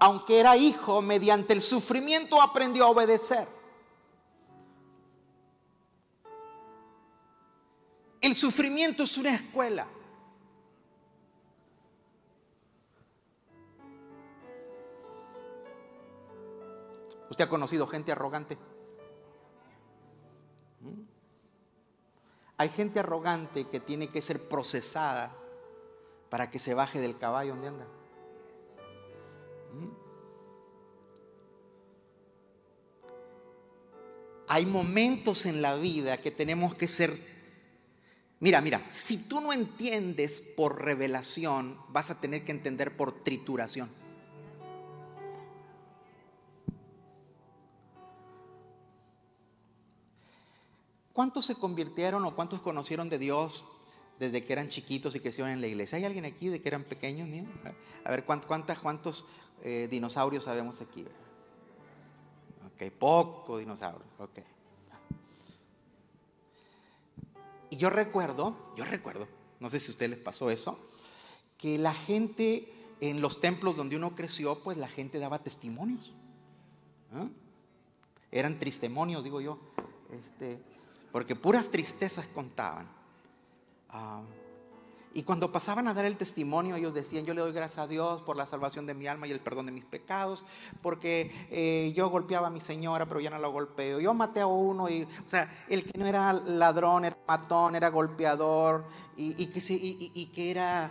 Aunque 0.00 0.40
era 0.40 0.56
hijo, 0.56 1.00
mediante 1.00 1.52
el 1.52 1.62
sufrimiento 1.62 2.42
aprendió 2.42 2.87
a 2.87 2.88
obedecer. 2.88 3.46
El 8.33 8.37
sufrimiento 8.37 9.03
es 9.03 9.18
una 9.18 9.35
escuela. 9.35 9.87
¿Usted 17.29 17.45
ha 17.45 17.49
conocido 17.51 17.87
gente 17.87 18.11
arrogante? 18.11 18.57
Hay 22.57 22.71
gente 22.71 23.01
arrogante 23.01 23.68
que 23.68 23.81
tiene 23.81 24.09
que 24.09 24.23
ser 24.23 24.49
procesada 24.49 25.37
para 26.31 26.51
que 26.51 26.59
se 26.59 26.73
baje 26.73 27.03
del 27.03 27.18
caballo 27.18 27.53
donde 27.53 27.68
anda. 27.68 27.87
Hay 34.49 34.64
momentos 34.64 35.45
en 35.45 35.61
la 35.61 35.75
vida 35.77 36.16
que 36.16 36.31
tenemos 36.31 36.75
que 36.75 36.88
ser... 36.88 37.32
Mira, 38.42 38.61
mira, 38.61 38.85
si 38.88 39.18
tú 39.18 39.40
no 39.40 39.52
entiendes 39.52 40.40
por 40.40 40.83
revelación, 40.83 41.78
vas 41.90 42.11
a 42.11 42.20
tener 42.20 42.42
que 42.42 42.50
entender 42.50 42.96
por 42.96 43.22
trituración. 43.22 43.88
¿Cuántos 51.12 51.46
se 51.46 51.55
convirtieron 51.55 52.24
o 52.24 52.35
cuántos 52.35 52.61
conocieron 52.61 53.09
de 53.09 53.20
Dios 53.20 53.64
desde 54.18 54.42
que 54.42 54.52
eran 54.52 54.68
chiquitos 54.70 55.14
y 55.14 55.20
crecieron 55.20 55.52
en 55.52 55.61
la 55.61 55.68
iglesia? 55.68 55.98
¿Hay 55.98 56.05
alguien 56.05 56.24
aquí 56.24 56.48
de 56.48 56.61
que 56.61 56.68
eran 56.68 56.83
pequeños? 56.83 57.28
A 58.02 58.11
ver, 58.11 58.24
¿cuántos, 58.24 58.50
cuántos 58.81 59.24
eh, 59.62 59.87
dinosaurios 59.88 60.42
sabemos 60.42 60.81
aquí? 60.81 61.07
Ok, 62.66 62.90
poco 62.98 63.59
dinosaurios, 63.59 64.11
ok. 64.18 64.40
Y 67.72 67.78
yo 67.78 67.88
recuerdo, 67.88 68.54
yo 68.76 68.85
recuerdo, 68.85 69.26
no 69.58 69.70
sé 69.70 69.80
si 69.80 69.87
a 69.87 69.92
ustedes 69.92 70.11
les 70.11 70.18
pasó 70.18 70.50
eso, 70.50 70.78
que 71.56 71.78
la 71.78 71.94
gente 71.94 72.70
en 73.00 73.22
los 73.22 73.40
templos 73.40 73.78
donde 73.78 73.96
uno 73.96 74.14
creció, 74.14 74.62
pues 74.62 74.76
la 74.76 74.88
gente 74.88 75.18
daba 75.18 75.38
testimonios. 75.38 76.12
Eran 78.30 78.58
tristemonios, 78.58 79.24
digo 79.24 79.40
yo. 79.40 79.58
Este, 80.11 80.58
porque 81.12 81.35
puras 81.35 81.70
tristezas 81.70 82.26
contaban. 82.26 82.87
Ah, 83.88 84.20
y 85.14 85.22
cuando 85.25 85.53
pasaban 85.53 85.88
a 85.88 85.94
dar 85.94 86.05
el 86.05 86.16
testimonio, 86.16 86.77
ellos 86.77 86.94
decían, 86.94 87.25
yo 87.25 87.35
le 87.35 87.40
doy 87.40 87.53
gracias 87.53 87.79
a 87.79 87.87
Dios 87.87 88.22
por 88.22 88.37
la 88.37 88.46
salvación 88.46 88.87
de 88.87 88.94
mi 88.94 89.07
alma 89.07 89.27
y 89.27 89.33
el 89.33 89.40
perdón 89.40 89.66
de 89.66 89.72
mis 89.72 89.85
pecados, 89.85 90.44
porque 90.81 91.31
eh, 91.51 91.92
yo 91.94 92.09
golpeaba 92.09 92.46
a 92.46 92.51
mi 92.51 92.61
señora, 92.61 93.07
pero 93.07 93.20
ya 93.20 93.31
no 93.31 93.38
la 93.38 93.48
golpeo. 93.48 94.01
Yo 94.01 94.14
maté 94.14 94.40
a 94.40 94.46
uno, 94.46 94.88
y, 94.88 95.03
o 95.03 95.09
sea, 95.29 95.64
el 95.68 95.85
que 95.85 95.98
no 95.98 96.07
era 96.07 96.33
ladrón, 96.33 97.05
era 97.05 97.18
matón, 97.27 97.75
era 97.75 97.90
golpeador, 97.90 98.87
y, 99.16 99.46
que, 99.46 99.61
y, 99.70 100.27
que 100.27 100.51
era, 100.51 100.90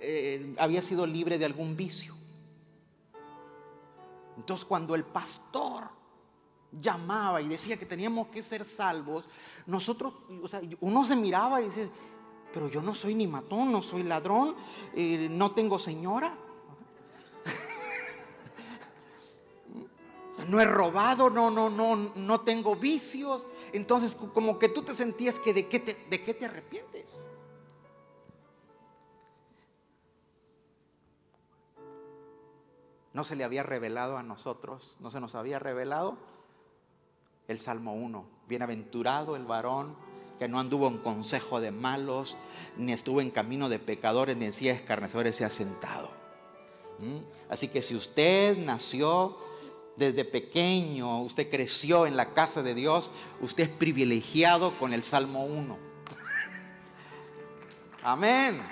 eh, 0.00 0.54
había 0.58 0.80
sido 0.80 1.06
libre 1.06 1.38
de 1.38 1.44
algún 1.44 1.76
vicio. 1.76 2.14
Entonces 4.36 4.64
cuando 4.64 4.94
el 4.94 5.04
pastor 5.04 5.88
llamaba 6.70 7.42
y 7.42 7.48
decía 7.48 7.76
que 7.76 7.86
teníamos 7.86 8.28
que 8.28 8.40
ser 8.40 8.64
salvos, 8.64 9.24
nosotros, 9.66 10.14
o 10.42 10.46
sea, 10.46 10.60
uno 10.80 11.02
se 11.02 11.16
miraba 11.16 11.60
y 11.60 11.64
dice, 11.64 11.90
pero 12.52 12.68
yo 12.68 12.82
no 12.82 12.94
soy 12.94 13.14
ni 13.14 13.26
matón, 13.26 13.72
no 13.72 13.82
soy 13.82 14.02
ladrón, 14.02 14.54
eh, 14.94 15.28
no 15.30 15.52
tengo 15.52 15.78
señora. 15.78 16.34
no 20.48 20.60
he 20.60 20.64
robado, 20.64 21.30
no, 21.30 21.50
no, 21.50 21.68
no, 21.68 21.96
no 21.96 22.40
tengo 22.40 22.76
vicios. 22.76 23.46
Entonces, 23.72 24.14
como 24.14 24.58
que 24.58 24.68
tú 24.68 24.82
te 24.82 24.94
sentías 24.94 25.38
que 25.38 25.52
de 25.52 25.68
qué 25.68 25.80
te, 25.80 26.06
de 26.08 26.22
qué 26.22 26.34
te 26.34 26.46
arrepientes. 26.46 27.30
No 33.12 33.24
se 33.24 33.36
le 33.36 33.44
había 33.44 33.62
revelado 33.62 34.16
a 34.16 34.22
nosotros, 34.22 34.96
no 35.00 35.10
se 35.10 35.20
nos 35.20 35.34
había 35.34 35.58
revelado 35.58 36.16
el 37.48 37.58
Salmo 37.58 37.94
1. 37.94 38.24
Bienaventurado 38.46 39.34
el 39.34 39.44
varón 39.44 39.96
que 40.38 40.48
no 40.48 40.60
anduvo 40.60 40.88
en 40.88 40.98
consejo 40.98 41.60
de 41.60 41.70
malos, 41.70 42.36
ni 42.76 42.92
estuvo 42.92 43.20
en 43.20 43.30
camino 43.30 43.68
de 43.68 43.78
pecadores, 43.78 44.36
ni 44.36 44.46
en 44.46 44.52
silla 44.52 44.72
escarnecedores 44.72 45.36
se 45.36 45.44
ha 45.44 45.50
sentado. 45.50 46.10
¿Mm? 46.98 47.18
Así 47.48 47.68
que 47.68 47.82
si 47.82 47.94
usted 47.94 48.56
nació 48.56 49.36
desde 49.96 50.24
pequeño, 50.24 51.22
usted 51.22 51.50
creció 51.50 52.06
en 52.06 52.16
la 52.16 52.32
casa 52.32 52.62
de 52.62 52.74
Dios, 52.74 53.10
usted 53.40 53.64
es 53.64 53.68
privilegiado 53.70 54.78
con 54.78 54.92
el 54.92 55.02
Salmo 55.02 55.44
1. 55.44 55.76
Amén. 58.02 58.62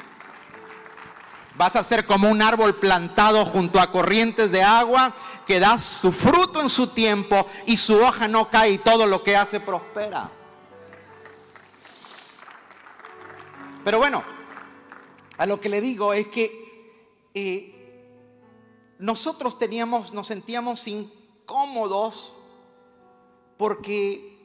Vas 1.56 1.74
a 1.74 1.82
ser 1.82 2.04
como 2.04 2.28
un 2.28 2.42
árbol 2.42 2.76
plantado 2.76 3.44
junto 3.46 3.80
a 3.80 3.90
corrientes 3.90 4.52
de 4.52 4.62
agua 4.62 5.14
que 5.46 5.58
da 5.58 5.78
su 5.78 6.12
fruto 6.12 6.60
en 6.60 6.68
su 6.68 6.88
tiempo 6.88 7.46
y 7.64 7.78
su 7.78 7.98
hoja 7.98 8.28
no 8.28 8.50
cae 8.50 8.72
y 8.72 8.78
todo 8.78 9.06
lo 9.06 9.22
que 9.22 9.36
hace 9.36 9.58
prospera. 9.58 10.30
Pero 13.86 14.00
bueno, 14.00 14.24
a 15.38 15.46
lo 15.46 15.60
que 15.60 15.68
le 15.68 15.80
digo 15.80 16.12
es 16.12 16.26
que 16.26 17.30
eh, 17.34 17.72
nosotros 18.98 19.60
teníamos, 19.60 20.12
nos 20.12 20.26
sentíamos 20.26 20.88
incómodos 20.88 22.36
porque 23.56 24.36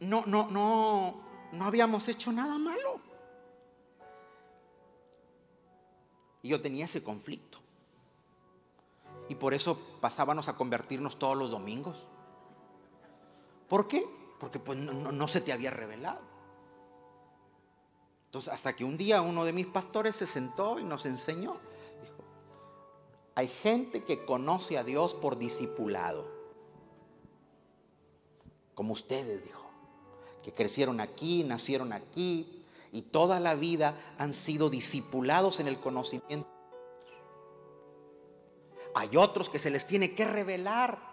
no, 0.00 0.24
no, 0.26 0.48
no, 0.50 1.20
no 1.52 1.64
habíamos 1.64 2.08
hecho 2.08 2.32
nada 2.32 2.58
malo. 2.58 3.00
Y 6.42 6.48
yo 6.48 6.60
tenía 6.60 6.86
ese 6.86 7.04
conflicto. 7.04 7.58
Y 9.28 9.36
por 9.36 9.54
eso 9.54 9.78
pasábamos 10.00 10.48
a 10.48 10.56
convertirnos 10.56 11.20
todos 11.20 11.36
los 11.36 11.52
domingos. 11.52 12.04
¿Por 13.68 13.86
qué? 13.86 14.04
Porque 14.40 14.58
pues 14.58 14.76
no, 14.76 15.28
se 15.28 15.40
te 15.40 15.52
había 15.52 15.70
revelado. 15.70 16.29
Entonces, 18.30 18.54
hasta 18.54 18.76
que 18.76 18.84
un 18.84 18.96
día 18.96 19.22
uno 19.22 19.44
de 19.44 19.52
mis 19.52 19.66
pastores 19.66 20.14
se 20.14 20.24
sentó 20.24 20.78
y 20.78 20.84
nos 20.84 21.04
enseñó. 21.04 21.56
Dijo, 22.00 22.22
hay 23.34 23.48
gente 23.48 24.04
que 24.04 24.24
conoce 24.24 24.78
a 24.78 24.84
Dios 24.84 25.16
por 25.16 25.36
discipulado. 25.36 26.30
Como 28.76 28.92
ustedes, 28.92 29.42
dijo. 29.42 29.68
Que 30.44 30.54
crecieron 30.54 31.00
aquí, 31.00 31.42
nacieron 31.42 31.92
aquí 31.92 32.64
y 32.92 33.02
toda 33.02 33.40
la 33.40 33.56
vida 33.56 34.14
han 34.16 34.32
sido 34.32 34.70
discipulados 34.70 35.58
en 35.58 35.66
el 35.66 35.80
conocimiento. 35.80 36.48
Hay 38.94 39.16
otros 39.16 39.50
que 39.50 39.58
se 39.58 39.70
les 39.70 39.88
tiene 39.88 40.14
que 40.14 40.24
revelar 40.24 41.09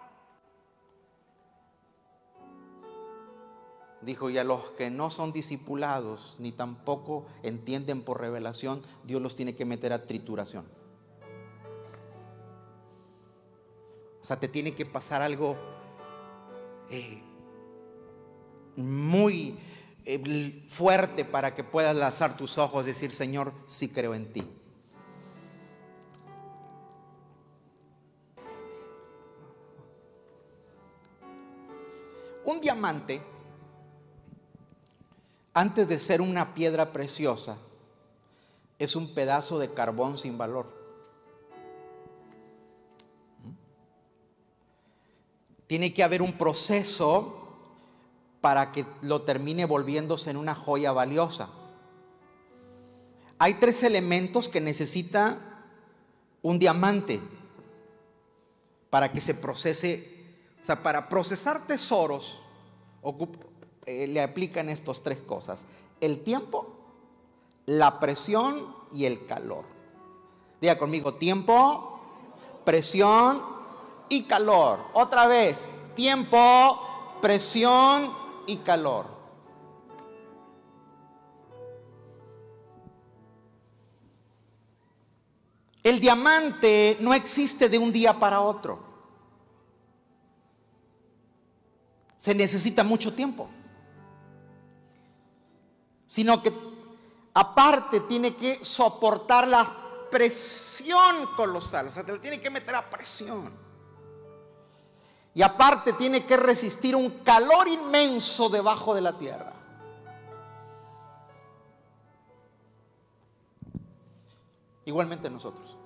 Dijo, 4.00 4.30
y 4.30 4.38
a 4.38 4.44
los 4.44 4.70
que 4.70 4.90
no 4.90 5.10
son 5.10 5.32
discipulados 5.32 6.36
ni 6.38 6.52
tampoco 6.52 7.26
entienden 7.42 8.02
por 8.02 8.20
revelación, 8.20 8.82
Dios 9.04 9.20
los 9.20 9.34
tiene 9.34 9.56
que 9.56 9.64
meter 9.64 9.92
a 9.92 10.06
trituración. 10.06 10.66
O 14.22 14.24
sea, 14.24 14.38
te 14.38 14.46
tiene 14.46 14.74
que 14.74 14.86
pasar 14.86 15.20
algo 15.22 15.56
eh, 16.90 17.22
muy 18.76 19.58
eh, 20.04 20.64
fuerte 20.68 21.24
para 21.24 21.54
que 21.54 21.64
puedas 21.64 21.96
lanzar 21.96 22.36
tus 22.36 22.56
ojos 22.56 22.84
y 22.84 22.88
decir, 22.88 23.12
Señor, 23.12 23.52
sí 23.66 23.88
creo 23.88 24.14
en 24.14 24.32
ti. 24.32 24.48
Un 32.44 32.60
diamante 32.60 33.20
antes 35.58 35.88
de 35.88 35.98
ser 35.98 36.20
una 36.20 36.54
piedra 36.54 36.92
preciosa, 36.92 37.56
es 38.78 38.94
un 38.94 39.12
pedazo 39.12 39.58
de 39.58 39.74
carbón 39.74 40.16
sin 40.16 40.38
valor. 40.38 40.68
Tiene 45.66 45.92
que 45.92 46.04
haber 46.04 46.22
un 46.22 46.38
proceso 46.38 47.58
para 48.40 48.70
que 48.70 48.86
lo 49.02 49.22
termine 49.22 49.64
volviéndose 49.64 50.30
en 50.30 50.36
una 50.36 50.54
joya 50.54 50.92
valiosa. 50.92 51.48
Hay 53.40 53.54
tres 53.54 53.82
elementos 53.82 54.48
que 54.48 54.60
necesita 54.60 55.40
un 56.40 56.60
diamante 56.60 57.20
para 58.90 59.10
que 59.10 59.20
se 59.20 59.34
procese, 59.34 60.24
o 60.62 60.64
sea, 60.64 60.84
para 60.84 61.08
procesar 61.08 61.66
tesoros 61.66 62.38
eh, 63.88 64.06
le 64.06 64.20
aplican 64.20 64.68
estas 64.68 65.02
tres 65.02 65.16
cosas. 65.22 65.64
El 65.98 66.22
tiempo, 66.22 66.66
la 67.64 67.98
presión 67.98 68.76
y 68.92 69.06
el 69.06 69.24
calor. 69.24 69.64
Diga 70.60 70.76
conmigo, 70.76 71.14
tiempo, 71.14 71.98
presión 72.66 73.42
y 74.10 74.24
calor. 74.24 74.80
Otra 74.92 75.26
vez, 75.26 75.66
tiempo, 75.96 77.16
presión 77.22 78.12
y 78.46 78.58
calor. 78.58 79.06
El 85.82 85.98
diamante 85.98 86.98
no 87.00 87.14
existe 87.14 87.70
de 87.70 87.78
un 87.78 87.90
día 87.90 88.18
para 88.18 88.42
otro. 88.42 88.80
Se 92.18 92.34
necesita 92.34 92.84
mucho 92.84 93.14
tiempo 93.14 93.48
sino 96.08 96.42
que 96.42 96.52
aparte 97.34 98.00
tiene 98.00 98.34
que 98.34 98.64
soportar 98.64 99.46
la 99.46 100.08
presión 100.10 101.34
colosal, 101.36 101.88
o 101.88 101.92
sea, 101.92 102.02
te 102.02 102.18
tiene 102.18 102.40
que 102.40 102.50
meter 102.50 102.74
a 102.74 102.88
presión. 102.88 103.52
Y 105.34 105.42
aparte 105.42 105.92
tiene 105.92 106.24
que 106.24 106.36
resistir 106.36 106.96
un 106.96 107.10
calor 107.22 107.68
inmenso 107.68 108.48
debajo 108.48 108.94
de 108.94 109.02
la 109.02 109.16
tierra. 109.16 109.52
Igualmente 114.86 115.28
nosotros. 115.28 115.76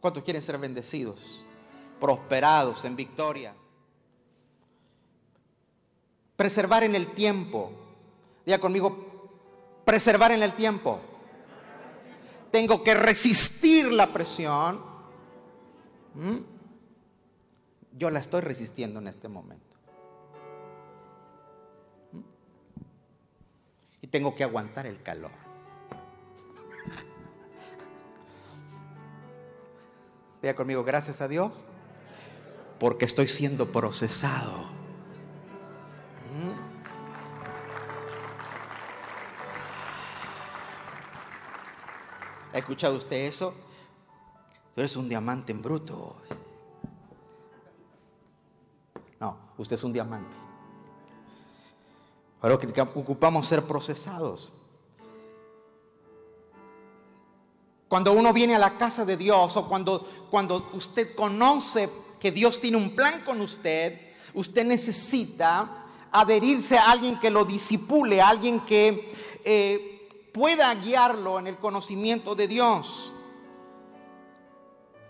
¿Cuántos 0.00 0.22
quieren 0.22 0.42
ser 0.42 0.58
bendecidos, 0.58 1.18
prosperados 1.98 2.84
en 2.84 2.94
victoria? 2.94 3.54
Preservar 6.36 6.84
en 6.84 6.94
el 6.94 7.12
tiempo. 7.12 7.72
Diga 8.44 8.58
conmigo, 8.58 9.06
preservar 9.84 10.32
en 10.32 10.42
el 10.42 10.54
tiempo. 10.54 11.00
Tengo 12.50 12.84
que 12.84 12.94
resistir 12.94 13.90
la 13.90 14.12
presión. 14.12 14.80
¿Mm? 16.14 16.36
Yo 17.92 18.10
la 18.10 18.20
estoy 18.20 18.42
resistiendo 18.42 19.00
en 19.00 19.08
este 19.08 19.28
momento. 19.28 19.76
¿Mm? 22.12 22.20
Y 24.02 24.06
tengo 24.08 24.34
que 24.34 24.44
aguantar 24.44 24.86
el 24.86 25.02
calor. 25.02 25.32
Diga 30.42 30.54
conmigo, 30.54 30.84
gracias 30.84 31.22
a 31.22 31.28
Dios, 31.28 31.68
porque 32.78 33.06
estoy 33.06 33.26
siendo 33.26 33.72
procesado 33.72 34.75
¿Ha 42.56 42.60
escuchado 42.60 42.96
usted 42.96 43.26
eso? 43.26 43.52
Tú 44.74 44.80
eres 44.80 44.96
un 44.96 45.10
diamante 45.10 45.52
en 45.52 45.60
bruto. 45.60 46.16
No, 49.20 49.36
usted 49.58 49.74
es 49.74 49.84
un 49.84 49.92
diamante. 49.92 50.34
Ahora 52.40 52.58
ocupamos 52.94 53.46
ser 53.46 53.66
procesados. 53.66 54.54
Cuando 57.88 58.14
uno 58.14 58.32
viene 58.32 58.54
a 58.54 58.58
la 58.58 58.78
casa 58.78 59.04
de 59.04 59.18
Dios 59.18 59.54
o 59.58 59.68
cuando, 59.68 60.08
cuando 60.30 60.70
usted 60.72 61.14
conoce 61.14 61.90
que 62.18 62.32
Dios 62.32 62.58
tiene 62.58 62.78
un 62.78 62.96
plan 62.96 63.22
con 63.22 63.42
usted, 63.42 64.14
usted 64.32 64.64
necesita 64.64 65.84
adherirse 66.10 66.78
a 66.78 66.90
alguien 66.90 67.20
que 67.20 67.28
lo 67.28 67.44
disipule, 67.44 68.22
a 68.22 68.30
alguien 68.30 68.60
que 68.60 69.12
eh, 69.44 69.95
pueda 70.36 70.74
guiarlo 70.74 71.38
en 71.38 71.46
el 71.46 71.56
conocimiento 71.56 72.34
de 72.34 72.46
Dios. 72.46 73.10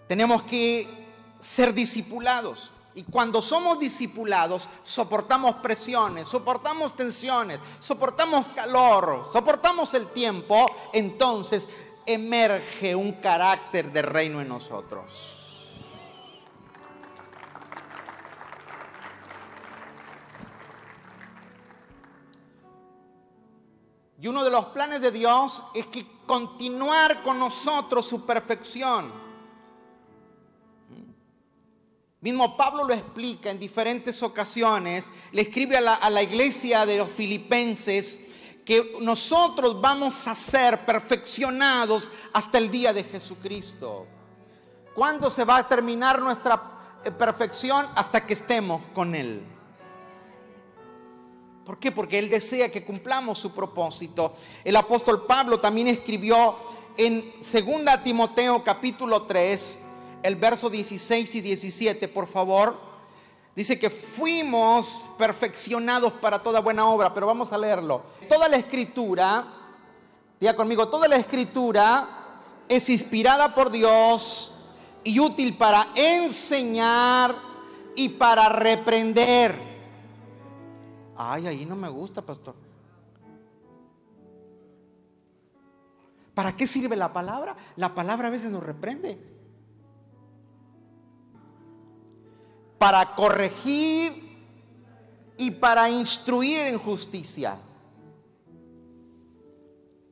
Tenemos 0.06 0.44
que 0.44 0.88
ser 1.40 1.74
discipulados. 1.74 2.72
Y 2.94 3.02
cuando 3.02 3.42
somos 3.42 3.80
discipulados, 3.80 4.68
soportamos 4.84 5.56
presiones, 5.56 6.28
soportamos 6.28 6.94
tensiones, 6.94 7.58
soportamos 7.80 8.46
calor, 8.54 9.26
soportamos 9.32 9.94
el 9.94 10.06
tiempo, 10.12 10.70
entonces 10.92 11.68
emerge 12.06 12.94
un 12.94 13.14
carácter 13.14 13.90
de 13.90 14.02
reino 14.02 14.40
en 14.40 14.46
nosotros. 14.46 15.35
Y 24.26 24.28
uno 24.28 24.42
de 24.42 24.50
los 24.50 24.64
planes 24.64 25.00
de 25.00 25.12
Dios 25.12 25.62
es 25.72 25.86
que 25.86 26.04
continuar 26.26 27.22
con 27.22 27.38
nosotros 27.38 28.08
su 28.08 28.26
perfección. 28.26 29.12
Mismo 32.22 32.56
Pablo 32.56 32.82
lo 32.82 32.92
explica 32.92 33.52
en 33.52 33.60
diferentes 33.60 34.20
ocasiones, 34.24 35.08
le 35.30 35.42
escribe 35.42 35.76
a 35.76 36.10
la, 36.10 36.22
iglesia 36.24 36.84
de 36.84 36.96
los 36.96 37.08
filipenses 37.08 38.20
que 38.64 38.96
nosotros 39.00 39.80
vamos 39.80 40.26
a 40.26 40.34
ser 40.34 40.84
perfeccionados 40.84 42.08
hasta 42.32 42.58
el 42.58 42.68
día 42.68 42.92
de 42.92 43.04
Jesucristo. 43.04 44.08
¿Cuándo 44.92 45.30
se 45.30 45.44
va 45.44 45.58
a 45.58 45.68
terminar 45.68 46.20
nuestra 46.20 47.00
eh, 47.04 47.12
perfección? 47.12 47.86
Hasta 47.94 48.26
que 48.26 48.32
estemos 48.32 48.82
con 48.92 49.14
Él. 49.14 49.55
¿Por 51.66 51.78
qué? 51.78 51.90
Porque 51.90 52.20
Él 52.20 52.30
desea 52.30 52.70
que 52.70 52.84
cumplamos 52.84 53.38
su 53.38 53.50
propósito. 53.50 54.34
El 54.62 54.76
apóstol 54.76 55.26
Pablo 55.26 55.58
también 55.58 55.88
escribió 55.88 56.54
en 56.96 57.34
2 57.40 58.04
Timoteo 58.04 58.62
capítulo 58.62 59.24
3, 59.24 59.80
el 60.22 60.36
verso 60.36 60.70
16 60.70 61.34
y 61.34 61.40
17, 61.40 62.06
por 62.06 62.28
favor. 62.28 62.78
Dice 63.56 63.80
que 63.80 63.90
fuimos 63.90 65.04
perfeccionados 65.18 66.12
para 66.12 66.40
toda 66.40 66.60
buena 66.60 66.86
obra, 66.86 67.12
pero 67.12 67.26
vamos 67.26 67.52
a 67.52 67.58
leerlo. 67.58 68.02
Toda 68.28 68.48
la 68.48 68.58
escritura, 68.58 69.48
diga 70.38 70.54
conmigo, 70.54 70.86
toda 70.86 71.08
la 71.08 71.16
escritura 71.16 72.08
es 72.68 72.88
inspirada 72.88 73.52
por 73.52 73.72
Dios 73.72 74.52
y 75.02 75.18
útil 75.18 75.56
para 75.56 75.88
enseñar 75.96 77.34
y 77.96 78.10
para 78.10 78.50
reprender 78.50 79.65
Ay, 81.16 81.46
ahí 81.46 81.66
no 81.66 81.76
me 81.76 81.88
gusta, 81.88 82.22
pastor. 82.22 82.54
¿Para 86.34 86.54
qué 86.54 86.66
sirve 86.66 86.96
la 86.96 87.12
palabra? 87.12 87.56
La 87.76 87.94
palabra 87.94 88.28
a 88.28 88.30
veces 88.30 88.50
nos 88.50 88.62
reprende. 88.62 89.18
Para 92.78 93.14
corregir 93.14 94.36
y 95.38 95.50
para 95.50 95.88
instruir 95.88 96.60
en 96.60 96.78
justicia. 96.78 97.56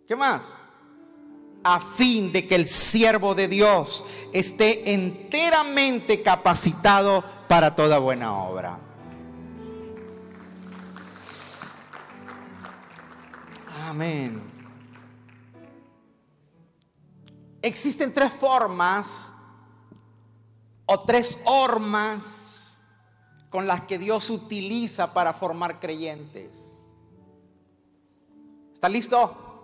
¿Qué 0.07 0.17
más? 0.17 0.57
A 1.63 1.81
fin 1.81 2.33
de 2.33 2.47
que 2.47 2.55
el 2.55 2.67
siervo 2.67 3.35
de 3.35 3.49
Dios 3.49 4.03
esté 4.33 4.95
enteramente 4.95 6.23
capacitado 6.23 7.23
para 7.49 7.75
toda 7.75 7.99
buena 7.99 8.35
obra. 8.39 8.79
Amén. 13.95 14.43
Existen 17.63 18.13
tres 18.13 18.33
formas 18.33 19.33
o 20.85 20.99
tres 20.99 21.39
hormas 21.45 22.81
con 23.51 23.69
las 23.69 23.83
que 23.83 23.97
Dios 23.97 24.31
utiliza 24.31 25.15
para 25.15 25.33
formar 25.33 25.79
creyentes. 25.79 26.85
¿Está 28.73 28.89
listo? 28.89 29.63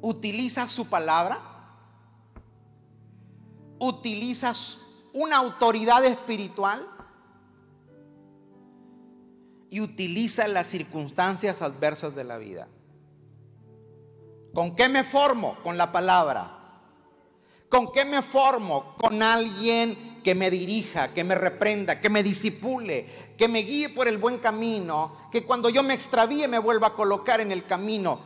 Utiliza 0.00 0.66
su 0.66 0.88
palabra. 0.88 1.40
Utiliza 3.78 4.52
una 5.12 5.36
autoridad 5.36 6.04
espiritual 6.04 6.93
y 9.74 9.80
utiliza 9.80 10.46
las 10.46 10.68
circunstancias 10.68 11.60
adversas 11.60 12.14
de 12.14 12.22
la 12.22 12.38
vida. 12.38 12.68
¿Con 14.54 14.76
qué 14.76 14.88
me 14.88 15.02
formo? 15.02 15.58
Con 15.64 15.76
la 15.76 15.90
palabra. 15.90 16.60
¿Con 17.68 17.90
qué 17.90 18.04
me 18.04 18.22
formo? 18.22 18.94
Con 18.96 19.20
alguien 19.20 20.20
que 20.22 20.36
me 20.36 20.48
dirija, 20.48 21.12
que 21.12 21.24
me 21.24 21.34
reprenda, 21.34 22.00
que 22.00 22.08
me 22.08 22.22
disipule, 22.22 23.34
que 23.36 23.48
me 23.48 23.64
guíe 23.64 23.88
por 23.88 24.06
el 24.06 24.16
buen 24.16 24.38
camino, 24.38 25.12
que 25.32 25.44
cuando 25.44 25.68
yo 25.68 25.82
me 25.82 25.94
extravíe 25.94 26.46
me 26.46 26.60
vuelva 26.60 26.86
a 26.86 26.94
colocar 26.94 27.40
en 27.40 27.50
el 27.50 27.64
camino. 27.64 28.20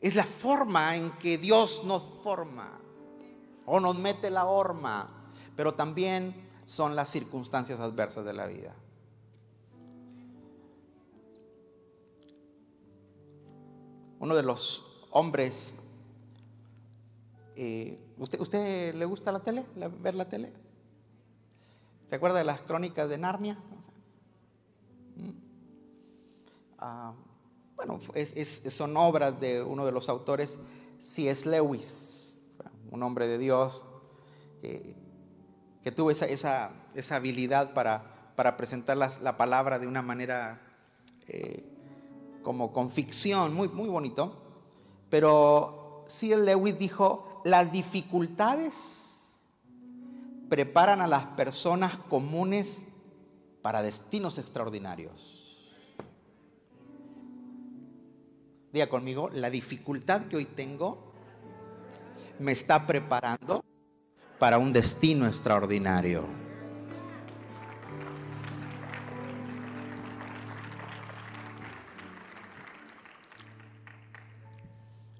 Es 0.00 0.14
la 0.14 0.24
forma 0.24 0.96
en 0.96 1.10
que 1.18 1.36
Dios 1.36 1.84
nos 1.84 2.02
forma 2.22 2.80
o 3.66 3.78
nos 3.78 3.98
mete 3.98 4.30
la 4.30 4.46
horma, 4.46 5.28
pero 5.54 5.74
también 5.74 6.48
son 6.64 6.96
las 6.96 7.10
circunstancias 7.10 7.78
adversas 7.78 8.24
de 8.24 8.32
la 8.32 8.46
vida. 8.46 8.74
Uno 14.22 14.36
de 14.36 14.44
los 14.44 14.88
hombres, 15.10 15.74
eh, 17.56 17.98
¿usted, 18.18 18.38
¿usted 18.38 18.94
le 18.94 19.04
gusta 19.04 19.32
la 19.32 19.40
tele? 19.40 19.64
¿Ver 20.00 20.14
la 20.14 20.28
tele? 20.28 20.52
¿Se 22.06 22.14
acuerda 22.14 22.38
de 22.38 22.44
las 22.44 22.60
crónicas 22.60 23.08
de 23.08 23.18
Narnia? 23.18 23.58
Mm. 25.16 25.30
Ah, 26.78 27.14
bueno, 27.74 27.98
son 28.70 28.96
obras 28.96 29.40
de 29.40 29.60
uno 29.60 29.84
de 29.84 29.90
los 29.90 30.08
autores, 30.08 30.56
C.S. 31.00 31.50
Lewis, 31.50 32.44
un 32.92 33.02
hombre 33.02 33.26
de 33.26 33.38
Dios 33.38 33.84
que, 34.60 34.94
tuvo 35.96 36.12
esa, 36.12 36.70
habilidad 37.10 37.74
para, 37.74 38.32
para 38.36 38.56
presentar 38.56 38.96
la, 38.96 39.36
palabra 39.36 39.80
de 39.80 39.88
una 39.88 40.00
manera 40.00 40.62
eh, 41.26 41.71
como 42.42 42.72
con 42.72 42.90
ficción, 42.90 43.54
muy, 43.54 43.68
muy 43.68 43.88
bonito. 43.88 44.38
Pero 45.08 46.04
C.L. 46.06 46.44
Lewis 46.44 46.78
dijo, 46.78 47.42
las 47.44 47.70
dificultades 47.72 49.44
preparan 50.48 51.00
a 51.00 51.06
las 51.06 51.26
personas 51.26 51.96
comunes 51.96 52.84
para 53.62 53.82
destinos 53.82 54.38
extraordinarios. 54.38 55.42
Diga 58.72 58.88
conmigo, 58.88 59.28
la 59.32 59.50
dificultad 59.50 60.22
que 60.28 60.36
hoy 60.36 60.46
tengo 60.46 61.12
me 62.38 62.52
está 62.52 62.86
preparando 62.86 63.64
para 64.38 64.58
un 64.58 64.72
destino 64.72 65.26
extraordinario. 65.26 66.24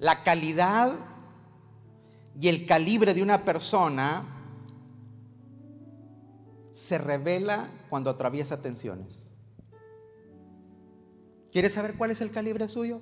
La 0.02 0.24
calidad 0.24 0.98
y 2.40 2.48
el 2.48 2.66
calibre 2.66 3.14
de 3.14 3.22
una 3.22 3.44
persona 3.44 4.26
se 6.72 6.98
revela 6.98 7.70
cuando 7.88 8.10
atraviesa 8.10 8.60
tensiones. 8.60 9.30
¿Quieres 11.52 11.74
saber 11.74 11.96
cuál 11.96 12.10
es 12.10 12.20
el 12.20 12.32
calibre 12.32 12.68
suyo? 12.68 13.00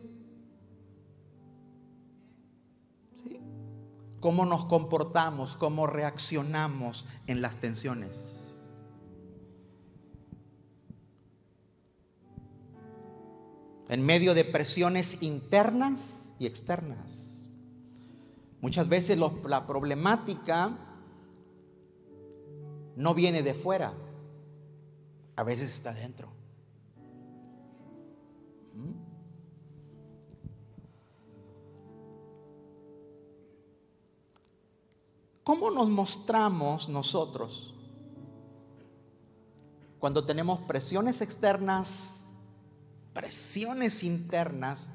¿Cómo 4.20 4.44
nos 4.44 4.66
comportamos? 4.66 5.56
¿Cómo 5.56 5.86
reaccionamos 5.86 7.08
en 7.26 7.40
las 7.40 7.56
tensiones? 7.56 8.70
En 13.88 14.04
medio 14.04 14.34
de 14.34 14.44
presiones 14.44 15.22
internas 15.22 16.19
y 16.40 16.46
externas. 16.46 17.50
Muchas 18.62 18.88
veces 18.88 19.18
la 19.18 19.66
problemática 19.66 20.76
no 22.96 23.14
viene 23.14 23.42
de 23.42 23.52
fuera, 23.52 23.92
a 25.36 25.42
veces 25.42 25.70
está 25.70 25.92
dentro. 25.92 26.28
¿Mm? 28.74 28.92
¿Cómo 35.44 35.70
nos 35.70 35.90
mostramos 35.90 36.88
nosotros 36.88 37.74
cuando 39.98 40.24
tenemos 40.24 40.60
presiones 40.60 41.20
externas, 41.20 42.14
presiones 43.12 44.02
internas 44.04 44.90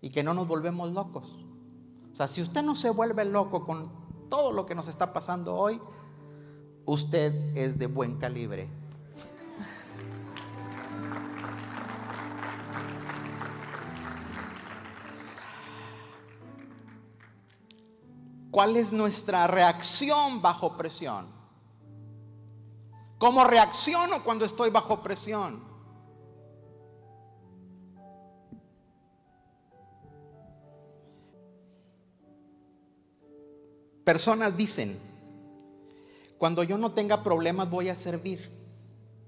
y 0.00 0.10
que 0.10 0.22
no 0.22 0.34
nos 0.34 0.46
volvemos 0.46 0.92
locos. 0.92 1.36
O 2.12 2.16
sea, 2.16 2.28
si 2.28 2.42
usted 2.42 2.62
no 2.62 2.74
se 2.74 2.90
vuelve 2.90 3.24
loco 3.24 3.64
con 3.64 3.90
todo 4.28 4.52
lo 4.52 4.66
que 4.66 4.74
nos 4.74 4.88
está 4.88 5.12
pasando 5.12 5.54
hoy, 5.54 5.80
usted 6.84 7.56
es 7.56 7.78
de 7.78 7.86
buen 7.86 8.16
calibre. 8.16 8.68
¿Cuál 18.50 18.76
es 18.76 18.92
nuestra 18.94 19.46
reacción 19.46 20.40
bajo 20.40 20.78
presión? 20.78 21.26
¿Cómo 23.18 23.44
reacciono 23.44 24.24
cuando 24.24 24.46
estoy 24.46 24.70
bajo 24.70 25.02
presión? 25.02 25.75
Personas 34.06 34.56
dicen, 34.56 34.96
cuando 36.38 36.62
yo 36.62 36.78
no 36.78 36.92
tenga 36.92 37.24
problemas 37.24 37.68
voy 37.68 37.88
a 37.88 37.96
servir. 37.96 38.48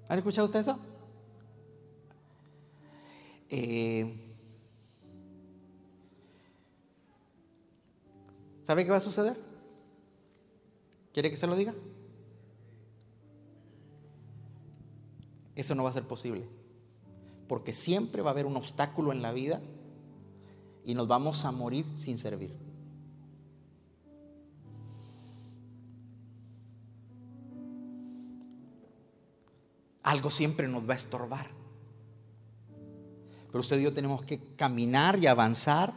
¿Ha 0.09 0.15
escuchado 0.15 0.45
usted 0.45 0.61
eso? 0.61 0.79
Eh, 3.51 4.15
¿Sabe 8.63 8.85
qué 8.85 8.93
va 8.93 8.99
a 8.99 9.01
suceder? 9.01 9.37
¿Quiere 11.13 11.31
que 11.31 11.37
se 11.37 11.49
lo 11.49 11.57
diga? 11.57 11.75
Eso 15.57 15.75
no 15.75 15.83
va 15.83 15.91
a 15.91 15.95
ser 15.95 16.07
posible. 16.07 16.45
Porque 17.49 17.73
siempre 17.73 18.23
va 18.23 18.31
a 18.31 18.33
haber 18.33 18.47
un 18.47 18.57
obstáculo 18.57 19.11
en 19.11 19.23
la 19.23 19.33
vida 19.33 19.61
y 20.85 20.95
nos 20.95 21.09
vamos 21.09 21.45
a 21.45 21.51
morir 21.51 21.85
sin 21.97 22.17
servir. 22.17 22.68
Algo 30.09 30.31
siempre 30.31 30.67
nos 30.67 30.89
va 30.89 30.95
a 30.95 30.97
estorbar. 30.97 31.49
Pero 33.49 33.61
usted 33.61 33.79
y 33.79 33.83
yo 33.83 33.93
tenemos 33.93 34.25
que 34.25 34.41
caminar 34.57 35.19
y 35.23 35.27
avanzar 35.27 35.93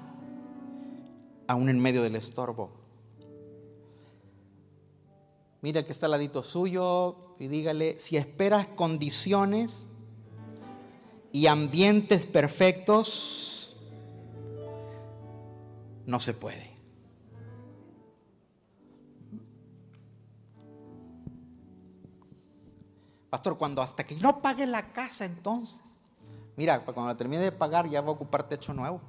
aún 1.47 1.69
en 1.69 1.79
medio 1.79 2.03
del 2.03 2.17
estorbo. 2.17 2.71
Mira 5.61 5.85
que 5.85 5.93
está 5.93 6.07
al 6.07 6.11
ladito 6.11 6.43
suyo 6.43 7.35
y 7.39 7.47
dígale, 7.47 7.99
si 7.99 8.17
esperas 8.17 8.67
condiciones 8.67 9.87
y 11.31 11.47
ambientes 11.47 12.25
perfectos, 12.25 13.77
no 16.05 16.19
se 16.19 16.33
puede. 16.33 16.70
Pastor, 23.31 23.57
cuando 23.57 23.81
hasta 23.81 24.05
que 24.05 24.13
no 24.15 24.41
pague 24.41 24.67
la 24.67 24.91
casa 24.91 25.23
entonces. 25.23 25.79
Mira, 26.57 26.83
cuando 26.83 27.05
la 27.05 27.15
termine 27.15 27.41
de 27.41 27.53
pagar 27.53 27.89
ya 27.89 28.01
va 28.01 28.09
a 28.09 28.11
ocupar 28.11 28.47
techo 28.47 28.73
nuevo. 28.73 28.99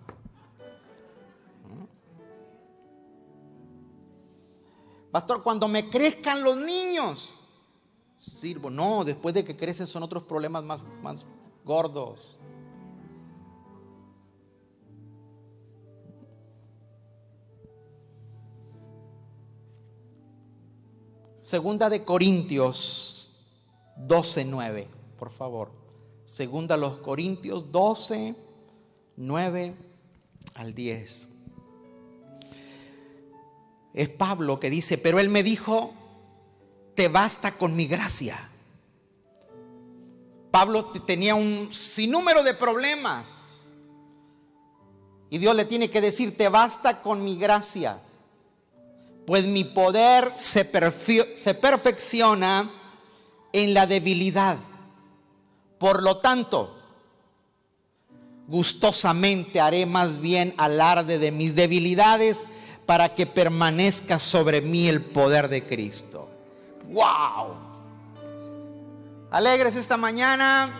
Pastor, 5.11 5.43
cuando 5.43 5.67
me 5.67 5.91
crezcan 5.91 6.45
los 6.45 6.57
niños, 6.57 7.43
sirvo. 8.17 8.71
No, 8.71 9.05
después 9.05 9.35
de 9.35 9.45
que 9.45 9.57
crecen 9.57 9.89
son 9.89 10.05
otros 10.05 10.23
problemas 10.23 10.63
más, 10.63 10.85
más 11.03 11.27
gordos. 11.65 12.39
Segunda 21.43 21.91
de 21.91 22.05
Corintios 22.05 23.22
12, 24.07 24.45
9, 24.45 24.89
por 25.19 25.31
favor. 25.31 25.71
Segunda 26.25 26.77
los 26.77 26.99
Corintios 26.99 27.71
12, 27.73 28.35
9 29.17 29.75
al 30.55 30.75
10 30.75 31.29
es 33.95 34.09
Pablo 34.09 34.59
que 34.59 34.71
dice, 34.71 34.97
pero 34.99 35.21
él 35.21 35.29
me 35.29 35.43
dijo, 35.43 35.93
te 36.95 37.09
basta 37.09 37.53
con 37.53 37.77
mi 37.77 37.87
gracia. 37.87 38.39
Pablo 40.51 40.87
tenía 40.87 41.35
un 41.35 41.69
sinnúmero 41.71 42.43
de 42.43 42.55
problemas. 42.55 43.75
Y 45.31 45.39
Dios 45.39 45.57
le 45.57 45.65
tiene 45.65 45.89
que 45.91 46.03
decir, 46.03 46.37
te 46.37 46.49
basta 46.49 47.01
con 47.03 47.25
mi 47.25 47.37
gracia. 47.37 47.99
Pues 49.27 49.47
mi 49.47 49.65
poder 49.65 50.33
se 50.37 50.65
perfecciona 51.55 52.71
en 53.53 53.75
la 53.75 53.87
debilidad. 53.87 54.59
Por 55.79 56.03
lo 56.03 56.19
tanto, 56.19 56.77
gustosamente 58.47 59.61
haré 59.61 59.87
más 59.87 60.21
bien 60.21 60.55
alarde 60.57 61.19
de 61.19 61.33
mis 61.33 61.55
debilidades 61.55 62.47
para 62.87 63.15
que 63.15 63.27
permanezca 63.27 64.19
sobre 64.19 64.61
mí 64.61 64.89
el 64.89 65.03
poder 65.03 65.49
de 65.49 65.65
Cristo. 65.67 66.29
¡Wow! 66.91 67.57
Alegres 69.31 69.77
esta 69.77 69.97
mañana 69.97 70.71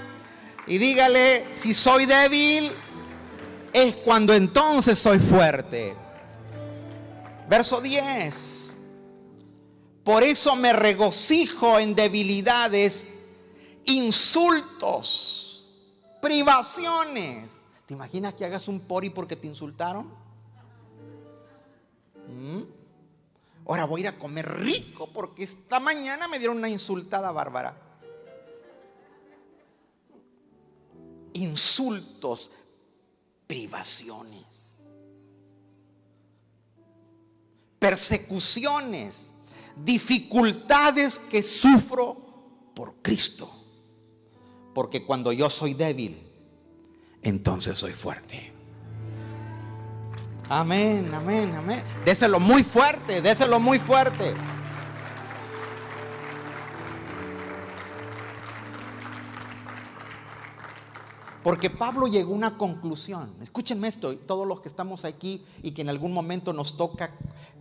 y 0.67 0.79
dígale, 0.79 1.47
si 1.53 1.75
soy 1.75 2.07
débil, 2.07 2.73
es 3.73 3.97
cuando 3.97 4.35
entonces 4.35 4.99
soy 4.99 5.19
fuerte. 5.19 5.95
Verso 7.49 7.81
10. 7.81 8.62
Por 10.05 10.25
eso 10.25 10.57
me 10.57 10.73
regocijo 10.73 11.79
en 11.79 11.95
debilidades, 11.95 13.09
insultos, 13.85 15.81
privaciones. 16.21 17.65
¿Te 17.87 17.95
imaginas 17.95 18.35
que 18.35 18.45
hagas 18.45 18.67
un 18.69 18.81
pori 18.81 19.11
porque 19.11 19.37
te 19.37 19.47
insultaron? 19.47 20.09
Mm. 22.29 22.63
Ahora 23.67 23.85
voy 23.85 24.01
a 24.01 24.03
ir 24.03 24.09
a 24.09 24.19
comer 24.19 24.49
rico 24.61 25.09
porque 25.13 25.45
esta 25.45 25.79
mañana 25.79 26.27
me 26.27 26.39
dieron 26.39 26.59
una 26.59 26.69
insultada 26.69 27.31
bárbara. 27.31 27.77
Insultos, 31.35 32.51
privaciones, 33.47 34.79
persecuciones, 37.79 39.32
dificultades 39.77 41.19
que 41.19 41.43
sufro 41.43 42.71
por 42.75 42.95
Cristo. 43.03 43.51
Porque 44.75 45.05
cuando 45.05 45.33
yo 45.33 45.51
soy 45.51 45.75
débil, 45.75 46.23
entonces 47.23 47.79
soy 47.79 47.93
fuerte. 47.93 48.53
Amén, 50.49 51.11
amén, 51.15 51.55
amén. 51.55 51.83
Déselo 52.05 52.41
muy 52.41 52.65
fuerte, 52.65 53.23
déselo 53.23 53.61
muy 53.61 53.79
fuerte. 53.79 54.35
Porque 61.43 61.71
Pablo 61.71 62.07
llegó 62.07 62.33
a 62.33 62.37
una 62.37 62.57
conclusión. 62.57 63.35
Escúchenme 63.41 63.89
esto, 63.89 64.17
todos 64.17 64.47
los 64.47 64.61
que 64.61 64.69
estamos 64.69 65.05
aquí 65.05 65.45
y 65.63 65.73
que 65.73 65.83
en 65.83 65.89
algún 65.89 66.13
momento 66.13 66.53
nos 66.53 66.77
toca 66.77 67.11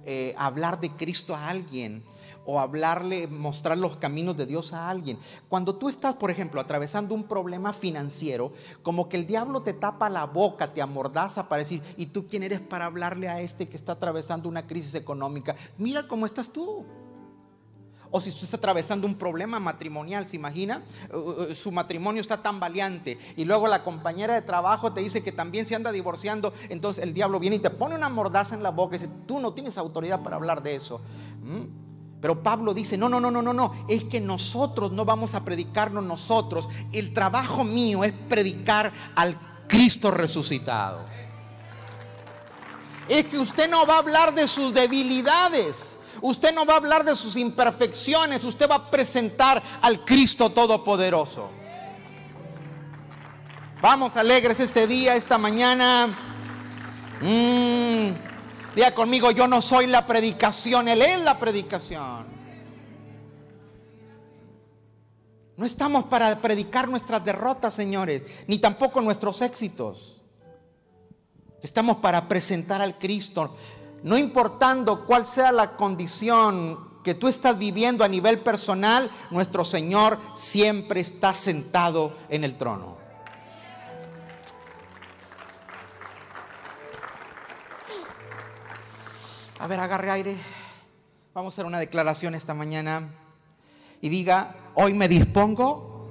eh, 0.05 0.35
hablar 0.37 0.79
de 0.79 0.91
Cristo 0.91 1.35
a 1.35 1.49
alguien 1.49 2.03
o 2.45 2.59
hablarle, 2.59 3.27
mostrar 3.27 3.77
los 3.77 3.97
caminos 3.97 4.37
de 4.37 4.45
Dios 4.45 4.73
a 4.73 4.89
alguien. 4.89 5.17
Cuando 5.47 5.75
tú 5.75 5.89
estás, 5.89 6.15
por 6.15 6.31
ejemplo, 6.31 6.59
atravesando 6.59 7.13
un 7.15 7.23
problema 7.23 7.73
financiero, 7.73 8.51
como 8.83 9.09
que 9.09 9.17
el 9.17 9.27
diablo 9.27 9.61
te 9.61 9.73
tapa 9.73 10.09
la 10.09 10.25
boca, 10.25 10.73
te 10.73 10.81
amordaza 10.81 11.47
para 11.47 11.59
decir, 11.59 11.81
¿y 11.97 12.07
tú 12.07 12.27
quién 12.27 12.43
eres 12.43 12.59
para 12.59 12.85
hablarle 12.85 13.29
a 13.29 13.41
este 13.41 13.67
que 13.67 13.77
está 13.77 13.93
atravesando 13.93 14.49
una 14.49 14.65
crisis 14.65 14.95
económica? 14.95 15.55
Mira 15.77 16.07
cómo 16.07 16.25
estás 16.25 16.51
tú. 16.51 16.85
O 18.11 18.19
si 18.19 18.29
usted 18.29 18.43
está 18.43 18.57
atravesando 18.57 19.07
un 19.07 19.15
problema 19.15 19.59
matrimonial, 19.59 20.27
¿se 20.27 20.35
imagina? 20.35 20.83
Uh, 21.11 21.17
uh, 21.17 21.55
su 21.55 21.71
matrimonio 21.71 22.21
está 22.21 22.41
tan 22.41 22.59
valiente 22.59 23.17
y 23.37 23.45
luego 23.45 23.67
la 23.67 23.83
compañera 23.83 24.35
de 24.35 24.41
trabajo 24.41 24.91
te 24.91 25.01
dice 25.01 25.23
que 25.23 25.31
también 25.31 25.65
se 25.65 25.75
anda 25.75 25.91
divorciando, 25.91 26.53
entonces 26.69 27.03
el 27.03 27.13
diablo 27.13 27.39
viene 27.39 27.55
y 27.55 27.59
te 27.59 27.69
pone 27.69 27.95
una 27.95 28.09
mordaza 28.09 28.53
en 28.53 28.63
la 28.63 28.71
boca 28.71 28.95
y 28.95 28.99
dice, 28.99 29.11
tú 29.25 29.39
no 29.39 29.53
tienes 29.53 29.77
autoridad 29.77 30.21
para 30.21 30.35
hablar 30.35 30.61
de 30.61 30.75
eso. 30.75 31.01
¿Mm? 31.41 31.81
Pero 32.21 32.43
Pablo 32.43 32.73
dice, 32.73 32.97
no, 32.97 33.09
no, 33.09 33.19
no, 33.19 33.31
no, 33.31 33.41
no, 33.41 33.51
no, 33.51 33.85
es 33.87 34.03
que 34.03 34.21
nosotros 34.21 34.91
no 34.91 35.05
vamos 35.05 35.33
a 35.33 35.43
predicarnos 35.43 36.03
nosotros. 36.03 36.69
El 36.91 37.13
trabajo 37.13 37.63
mío 37.63 38.03
es 38.03 38.13
predicar 38.29 38.91
al 39.15 39.35
Cristo 39.67 40.11
resucitado. 40.11 41.03
Es 43.09 43.25
que 43.25 43.39
usted 43.39 43.69
no 43.69 43.87
va 43.87 43.95
a 43.95 43.99
hablar 43.99 44.35
de 44.35 44.47
sus 44.47 44.71
debilidades. 44.73 45.97
Usted 46.21 46.53
no 46.53 46.65
va 46.65 46.73
a 46.73 46.77
hablar 46.77 47.03
de 47.03 47.15
sus 47.15 47.35
imperfecciones. 47.35 48.43
Usted 48.43 48.69
va 48.69 48.75
a 48.75 48.91
presentar 48.91 49.61
al 49.81 50.05
Cristo 50.05 50.51
Todopoderoso. 50.51 51.49
Vamos 53.81 54.15
alegres 54.15 54.59
este 54.59 54.85
día, 54.85 55.15
esta 55.15 55.37
mañana. 55.37 56.15
Mmm 57.21 58.31
Diga 58.75 58.95
conmigo, 58.95 59.31
yo 59.31 59.47
no 59.47 59.61
soy 59.61 59.87
la 59.87 60.05
predicación, 60.07 60.87
Él 60.87 61.01
es 61.01 61.19
la 61.21 61.37
predicación. 61.37 62.25
No 65.57 65.65
estamos 65.65 66.05
para 66.05 66.39
predicar 66.39 66.87
nuestras 66.87 67.23
derrotas, 67.23 67.73
señores, 67.73 68.25
ni 68.47 68.59
tampoco 68.59 69.01
nuestros 69.01 69.41
éxitos. 69.41 70.21
Estamos 71.61 71.97
para 71.97 72.27
presentar 72.27 72.81
al 72.81 72.97
Cristo, 72.97 73.55
no 74.03 74.17
importando 74.17 75.05
cuál 75.05 75.25
sea 75.25 75.51
la 75.51 75.75
condición 75.75 76.91
que 77.03 77.13
tú 77.13 77.27
estás 77.27 77.57
viviendo 77.57 78.03
a 78.03 78.07
nivel 78.07 78.39
personal, 78.39 79.09
nuestro 79.31 79.65
Señor 79.65 80.19
siempre 80.35 81.01
está 81.01 81.33
sentado 81.33 82.15
en 82.29 82.43
el 82.43 82.57
trono. 82.57 82.97
A 89.59 89.67
ver, 89.67 89.79
agarre 89.79 90.11
aire. 90.11 90.37
Vamos 91.33 91.53
a 91.53 91.55
hacer 91.55 91.65
una 91.65 91.79
declaración 91.79 92.35
esta 92.35 92.53
mañana 92.53 93.09
y 94.01 94.09
diga, 94.09 94.55
hoy 94.73 94.93
me 94.93 95.07
dispongo 95.07 96.09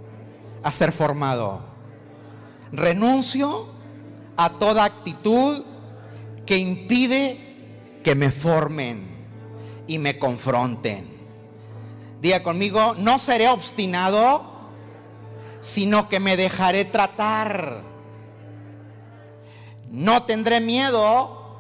a 0.63 0.71
ser 0.71 0.93
formado. 0.93 1.61
Renuncio 2.73 3.67
a 4.37 4.51
toda 4.51 4.85
actitud 4.85 5.65
que 6.47 6.57
impide 6.57 7.50
que 8.03 8.15
me 8.15 8.31
formen 8.31 9.09
y 9.87 9.99
me 9.99 10.19
confronten. 10.19 11.21
Diga 12.21 12.43
conmigo, 12.43 12.95
no 12.97 13.19
seré 13.19 13.49
obstinado, 13.49 14.45
sino 15.61 16.09
que 16.09 16.21
me 16.21 16.37
dejaré 16.37 16.85
tratar. 16.85 17.83
No 19.91 20.23
tendré 20.25 20.61
miedo 20.61 21.59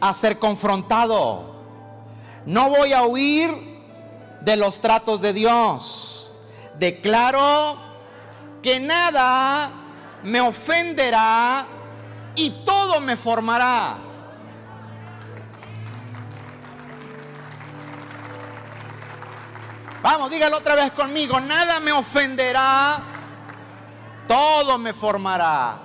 a 0.00 0.14
ser 0.14 0.38
confrontado. 0.38 1.52
No 2.46 2.70
voy 2.70 2.92
a 2.92 3.04
huir 3.04 3.50
de 4.40 4.56
los 4.56 4.80
tratos 4.80 5.20
de 5.20 5.32
Dios. 5.32 6.36
Declaro 6.78 7.76
que 8.62 8.80
nada 8.80 9.70
me 10.24 10.40
ofenderá 10.40 11.66
y 12.34 12.50
todo 12.64 13.00
me 13.00 13.16
formará. 13.16 14.11
Vamos, 20.02 20.32
dígalo 20.32 20.58
otra 20.58 20.74
vez 20.74 20.90
conmigo. 20.90 21.40
Nada 21.40 21.78
me 21.78 21.92
ofenderá, 21.92 23.00
todo 24.26 24.76
me 24.76 24.92
formará. 24.92 25.80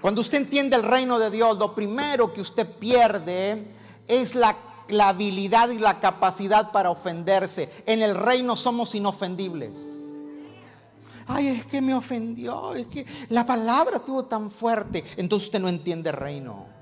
Cuando 0.00 0.20
usted 0.20 0.38
entiende 0.38 0.76
el 0.76 0.84
reino 0.84 1.18
de 1.18 1.28
Dios, 1.30 1.58
lo 1.58 1.74
primero 1.74 2.32
que 2.32 2.40
usted 2.40 2.66
pierde 2.78 3.66
es 4.06 4.36
la, 4.36 4.56
habilidad 5.02 5.70
y 5.70 5.78
la 5.78 5.98
capacidad 5.98 6.70
para 6.70 6.90
ofenderse. 6.90 7.68
En 7.84 8.00
el 8.00 8.14
reino 8.14 8.56
somos 8.56 8.94
inofendibles. 8.94 9.88
Ay, 11.26 11.48
es 11.48 11.66
que 11.66 11.80
me 11.80 11.94
ofendió, 11.94 12.74
es 12.74 12.86
que 12.86 13.04
la 13.28 13.44
palabra 13.44 13.96
estuvo 13.96 14.24
tan 14.24 14.52
fuerte. 14.52 15.04
Entonces 15.16 15.48
usted 15.48 15.60
no 15.60 15.68
entiende 15.68 16.10
el 16.10 16.16
reino. 16.16 16.79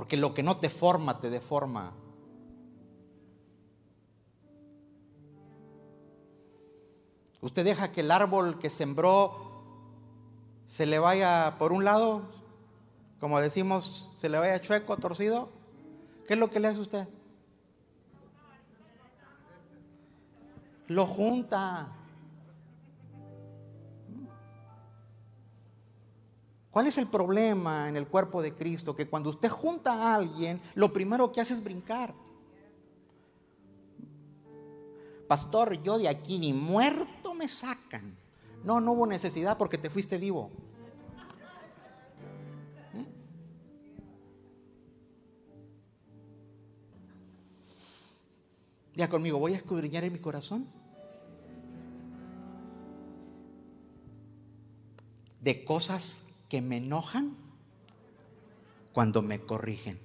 Porque 0.00 0.16
lo 0.16 0.32
que 0.32 0.42
no 0.42 0.56
te 0.56 0.70
forma, 0.70 1.20
te 1.20 1.28
deforma. 1.28 1.92
Usted 7.42 7.66
deja 7.66 7.92
que 7.92 8.00
el 8.00 8.10
árbol 8.10 8.58
que 8.58 8.70
sembró 8.70 9.62
se 10.64 10.86
le 10.86 10.98
vaya 10.98 11.56
por 11.58 11.72
un 11.72 11.84
lado, 11.84 12.22
como 13.20 13.42
decimos, 13.42 14.10
se 14.16 14.30
le 14.30 14.38
vaya 14.38 14.58
chueco, 14.62 14.96
torcido. 14.96 15.50
¿Qué 16.26 16.32
es 16.32 16.40
lo 16.40 16.48
que 16.48 16.60
le 16.60 16.68
hace 16.68 16.80
usted? 16.80 17.06
Lo 20.88 21.04
junta. 21.04 21.92
¿Cuál 26.70 26.86
es 26.86 26.98
el 26.98 27.08
problema 27.08 27.88
en 27.88 27.96
el 27.96 28.06
cuerpo 28.06 28.42
de 28.42 28.54
Cristo? 28.54 28.94
Que 28.94 29.08
cuando 29.08 29.30
usted 29.30 29.48
junta 29.48 29.92
a 29.94 30.14
alguien, 30.14 30.60
lo 30.74 30.92
primero 30.92 31.32
que 31.32 31.40
hace 31.40 31.54
es 31.54 31.64
brincar 31.64 32.14
pastor, 35.30 35.80
yo 35.84 35.96
de 35.96 36.08
aquí 36.08 36.40
ni 36.40 36.52
muerto 36.52 37.34
me 37.34 37.46
sacan. 37.46 38.16
No, 38.64 38.80
no 38.80 38.90
hubo 38.90 39.06
necesidad 39.06 39.56
porque 39.56 39.78
te 39.78 39.88
fuiste 39.88 40.18
vivo. 40.18 40.50
¿Mm? 42.92 43.04
Ya 48.96 49.08
conmigo, 49.08 49.38
voy 49.38 49.52
a 49.52 49.58
escudriñar 49.58 50.02
en 50.02 50.12
mi 50.12 50.18
corazón. 50.18 50.66
De 55.40 55.62
cosas 55.62 56.24
que 56.50 56.60
me 56.60 56.78
enojan 56.78 57.36
cuando 58.92 59.22
me 59.22 59.40
corrigen. 59.40 60.00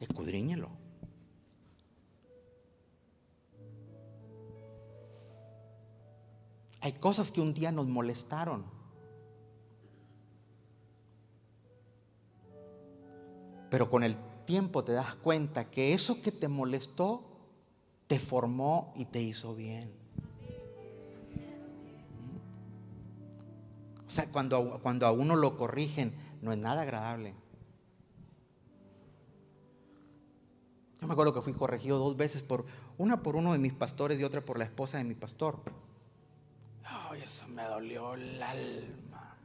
Escudriñelo. 0.00 0.70
Hay 6.80 6.92
cosas 6.94 7.30
que 7.30 7.42
un 7.42 7.52
día 7.52 7.70
nos 7.72 7.86
molestaron. 7.86 8.64
Pero 13.68 13.90
con 13.90 14.02
el 14.04 14.16
tiempo 14.46 14.84
te 14.84 14.92
das 14.92 15.16
cuenta 15.16 15.70
que 15.70 15.92
eso 15.92 16.22
que 16.22 16.32
te 16.32 16.48
molestó 16.48 17.25
te 18.06 18.18
formó 18.18 18.92
y 18.96 19.06
te 19.06 19.20
hizo 19.20 19.54
bien. 19.54 19.92
O 24.06 24.10
sea, 24.10 24.26
cuando, 24.30 24.78
cuando 24.82 25.06
a 25.06 25.12
uno 25.12 25.34
lo 25.34 25.56
corrigen, 25.56 26.14
no 26.40 26.52
es 26.52 26.58
nada 26.58 26.82
agradable. 26.82 27.34
Yo 31.00 31.06
me 31.06 31.12
acuerdo 31.12 31.34
que 31.34 31.42
fui 31.42 31.52
corregido 31.52 31.98
dos 31.98 32.16
veces 32.16 32.42
por 32.42 32.64
una 32.98 33.22
por 33.22 33.36
uno 33.36 33.52
de 33.52 33.58
mis 33.58 33.74
pastores 33.74 34.18
y 34.18 34.24
otra 34.24 34.44
por 34.44 34.58
la 34.58 34.64
esposa 34.64 34.98
de 34.98 35.04
mi 35.04 35.14
pastor. 35.14 35.60
Ay, 36.84 37.22
eso 37.22 37.48
me 37.48 37.64
dolió 37.64 38.14
el 38.14 38.42
alma. 38.42 39.36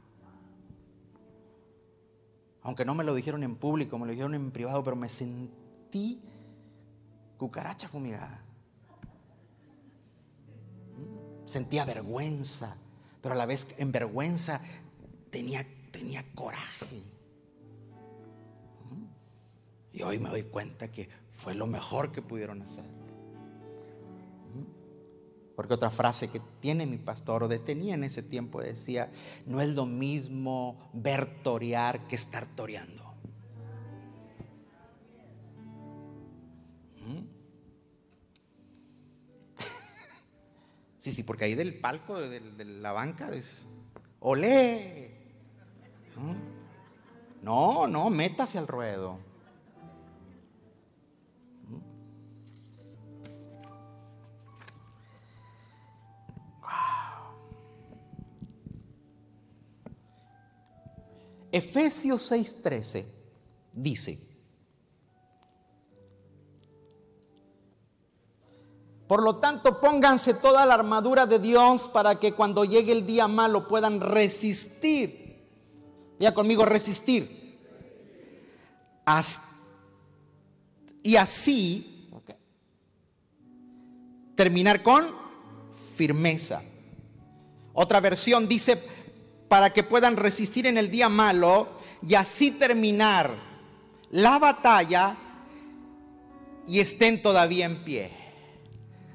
Aunque 2.62 2.84
no 2.84 2.94
me 2.94 3.02
lo 3.02 3.14
dijeron 3.14 3.42
en 3.42 3.56
público, 3.56 3.98
me 3.98 4.06
lo 4.06 4.12
dijeron 4.12 4.34
en 4.34 4.52
privado, 4.52 4.84
pero 4.84 4.94
me 4.94 5.08
sentí 5.08 6.22
cucaracha 7.36 7.88
fumigada. 7.88 8.44
Sentía 11.44 11.84
vergüenza, 11.84 12.76
pero 13.20 13.34
a 13.34 13.38
la 13.38 13.46
vez 13.46 13.68
en 13.78 13.92
vergüenza 13.92 14.60
tenía, 15.30 15.66
tenía 15.90 16.24
coraje. 16.34 17.02
Y 19.92 20.02
hoy 20.02 20.18
me 20.18 20.30
doy 20.30 20.44
cuenta 20.44 20.90
que 20.90 21.08
fue 21.32 21.54
lo 21.54 21.66
mejor 21.66 22.12
que 22.12 22.22
pudieron 22.22 22.62
hacer. 22.62 22.84
Porque 25.54 25.74
otra 25.74 25.90
frase 25.90 26.28
que 26.28 26.40
tiene 26.60 26.86
mi 26.86 26.96
pastor, 26.96 27.42
o 27.42 27.48
tenía 27.48 27.94
en 27.94 28.04
ese 28.04 28.22
tiempo, 28.22 28.62
decía, 28.62 29.10
no 29.46 29.60
es 29.60 29.68
lo 29.68 29.84
mismo 29.84 30.90
ver 30.94 31.42
torear 31.42 32.06
que 32.08 32.16
estar 32.16 32.46
toreando. 32.46 33.01
Sí, 41.02 41.12
sí, 41.12 41.24
porque 41.24 41.46
ahí 41.46 41.56
del 41.56 41.80
palco, 41.80 42.20
de, 42.20 42.64
la 42.64 42.92
banca, 42.92 43.34
es, 43.34 43.66
olé. 44.20 45.10
No, 47.42 47.88
no, 47.88 48.08
métase 48.08 48.56
al 48.56 48.68
ruedo. 48.68 49.18
Efesios 61.50 62.30
6:13 62.30 63.06
dice, 63.72 64.20
Por 69.12 69.22
lo 69.22 69.36
tanto, 69.36 69.78
pónganse 69.78 70.32
toda 70.32 70.64
la 70.64 70.72
armadura 70.72 71.26
de 71.26 71.38
Dios 71.38 71.86
para 71.92 72.18
que 72.18 72.32
cuando 72.32 72.64
llegue 72.64 72.92
el 72.92 73.04
día 73.04 73.28
malo 73.28 73.68
puedan 73.68 74.00
resistir. 74.00 75.38
Ya 76.18 76.32
conmigo, 76.32 76.64
resistir. 76.64 77.58
y 81.02 81.16
así 81.16 82.08
terminar 84.34 84.82
con 84.82 85.14
firmeza. 85.94 86.62
Otra 87.74 88.00
versión 88.00 88.48
dice, 88.48 88.82
para 89.46 89.74
que 89.74 89.82
puedan 89.82 90.16
resistir 90.16 90.66
en 90.66 90.78
el 90.78 90.90
día 90.90 91.10
malo 91.10 91.68
y 92.00 92.14
así 92.14 92.50
terminar 92.50 93.30
la 94.10 94.38
batalla 94.38 95.18
y 96.66 96.80
estén 96.80 97.20
todavía 97.20 97.66
en 97.66 97.84
pie. 97.84 98.21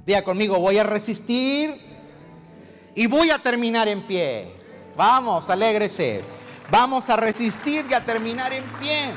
Diga 0.08 0.24
conmigo, 0.24 0.58
voy 0.58 0.78
a 0.78 0.86
resistir 0.86 1.76
y 2.96 3.08
voy 3.08 3.30
a 3.30 3.40
terminar 3.40 3.90
en 3.90 4.08
pie. 4.08 4.48
Vamos, 4.96 5.50
alégrese. 5.50 6.24
Vamos 6.72 7.10
a 7.10 7.18
resistir 7.18 7.86
y 7.90 7.94
a 7.94 8.06
terminar 8.06 8.54
en 8.54 8.64
pie. 8.80 9.10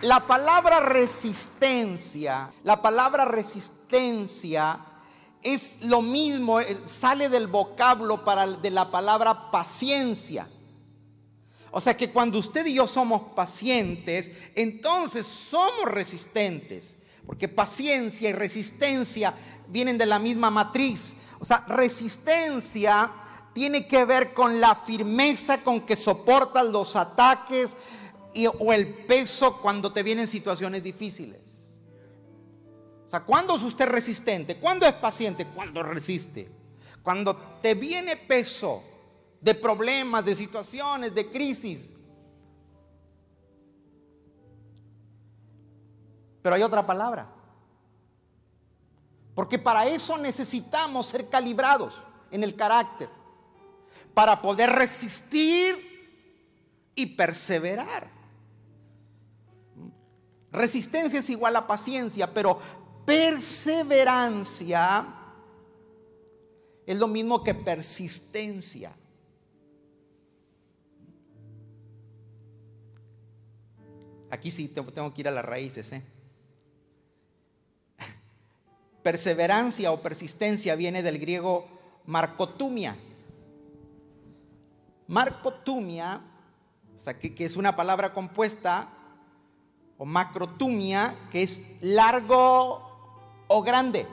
La 0.00 0.26
palabra 0.26 0.80
resistencia, 0.80 2.50
la 2.64 2.80
palabra 2.80 3.26
resistencia 3.26 4.80
es 5.42 5.82
lo 5.82 6.00
mismo, 6.00 6.60
sale 6.86 7.28
del 7.28 7.46
vocablo 7.46 8.24
para, 8.24 8.46
de 8.46 8.70
la 8.70 8.90
palabra 8.90 9.50
paciencia. 9.50 10.48
O 11.72 11.80
sea 11.82 11.94
que 11.94 12.10
cuando 12.10 12.38
usted 12.38 12.64
y 12.64 12.72
yo 12.72 12.88
somos 12.88 13.34
pacientes, 13.34 14.32
entonces 14.54 15.26
somos 15.26 15.84
resistentes. 15.84 16.96
Porque 17.26 17.48
paciencia 17.48 18.28
y 18.28 18.32
resistencia 18.32 19.34
vienen 19.68 19.98
de 19.98 20.06
la 20.06 20.18
misma 20.18 20.50
matriz. 20.50 21.16
O 21.38 21.44
sea, 21.44 21.64
resistencia 21.68 23.10
tiene 23.52 23.86
que 23.86 24.04
ver 24.04 24.32
con 24.32 24.60
la 24.60 24.74
firmeza 24.74 25.62
con 25.62 25.82
que 25.82 25.96
soportas 25.96 26.66
los 26.66 26.96
ataques 26.96 27.76
o 28.58 28.72
el 28.72 28.88
peso 28.88 29.58
cuando 29.60 29.92
te 29.92 30.02
vienen 30.02 30.26
situaciones 30.26 30.82
difíciles. 30.82 31.74
O 33.04 33.08
sea, 33.08 33.20
¿cuándo 33.20 33.56
es 33.56 33.62
usted 33.62 33.86
resistente? 33.86 34.58
¿Cuándo 34.58 34.86
es 34.86 34.94
paciente? 34.94 35.46
Cuando 35.46 35.82
resiste. 35.82 36.50
Cuando 37.02 37.36
te 37.60 37.74
viene 37.74 38.16
peso 38.16 38.82
de 39.40 39.54
problemas, 39.54 40.24
de 40.24 40.34
situaciones, 40.34 41.14
de 41.14 41.28
crisis. 41.28 41.92
Pero 46.42 46.56
hay 46.56 46.62
otra 46.62 46.84
palabra. 46.84 47.28
Porque 49.34 49.58
para 49.58 49.86
eso 49.86 50.18
necesitamos 50.18 51.06
ser 51.06 51.28
calibrados 51.28 51.94
en 52.30 52.44
el 52.44 52.54
carácter. 52.54 53.08
Para 54.12 54.42
poder 54.42 54.68
resistir 54.70 55.92
y 56.94 57.06
perseverar. 57.06 58.10
Resistencia 60.50 61.20
es 61.20 61.30
igual 61.30 61.56
a 61.56 61.66
paciencia, 61.66 62.34
pero 62.34 62.58
perseverancia 63.06 65.06
es 66.84 66.98
lo 66.98 67.08
mismo 67.08 67.42
que 67.42 67.54
persistencia. 67.54 68.94
Aquí 74.30 74.50
sí 74.50 74.68
tengo 74.68 75.14
que 75.14 75.22
ir 75.22 75.28
a 75.28 75.30
las 75.30 75.44
raíces. 75.44 75.90
¿eh? 75.92 76.02
Perseverancia 79.02 79.92
o 79.92 80.00
persistencia 80.00 80.74
viene 80.76 81.02
del 81.02 81.18
griego 81.18 81.66
marcotumia. 82.06 82.96
Marcotumia, 85.08 86.20
o 86.96 87.00
sea, 87.00 87.18
que, 87.18 87.34
que 87.34 87.44
es 87.44 87.56
una 87.56 87.74
palabra 87.74 88.12
compuesta, 88.12 88.88
o 89.98 90.04
macrotumia, 90.04 91.16
que 91.30 91.42
es 91.42 91.62
largo 91.80 93.44
o 93.46 93.62
grande. 93.62 94.06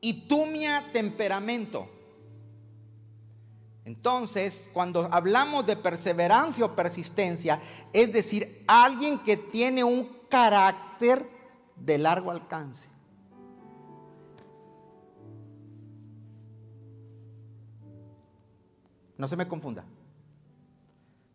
Y 0.00 0.26
tumia, 0.26 0.90
temperamento. 0.92 1.88
Entonces, 3.84 4.64
cuando 4.72 5.08
hablamos 5.10 5.66
de 5.66 5.76
perseverancia 5.76 6.64
o 6.64 6.76
persistencia, 6.76 7.60
es 7.92 8.12
decir, 8.12 8.64
alguien 8.66 9.18
que 9.18 9.36
tiene 9.36 9.82
un 9.82 10.20
carácter 10.28 11.39
de 11.80 11.98
largo 11.98 12.30
alcance. 12.30 12.88
No 19.16 19.28
se 19.28 19.36
me 19.36 19.46
confunda. 19.48 19.84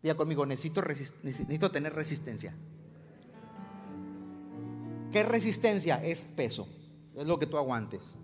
Diga 0.02 0.16
conmigo, 0.16 0.44
necesito, 0.46 0.82
necesito 1.22 1.70
tener 1.70 1.94
resistencia. 1.94 2.54
¿Qué 5.12 5.22
resistencia? 5.22 6.02
Es 6.04 6.24
peso. 6.24 6.68
Es 7.14 7.26
lo 7.26 7.38
que 7.38 7.46
tú 7.46 7.56
aguantes. 7.56 8.18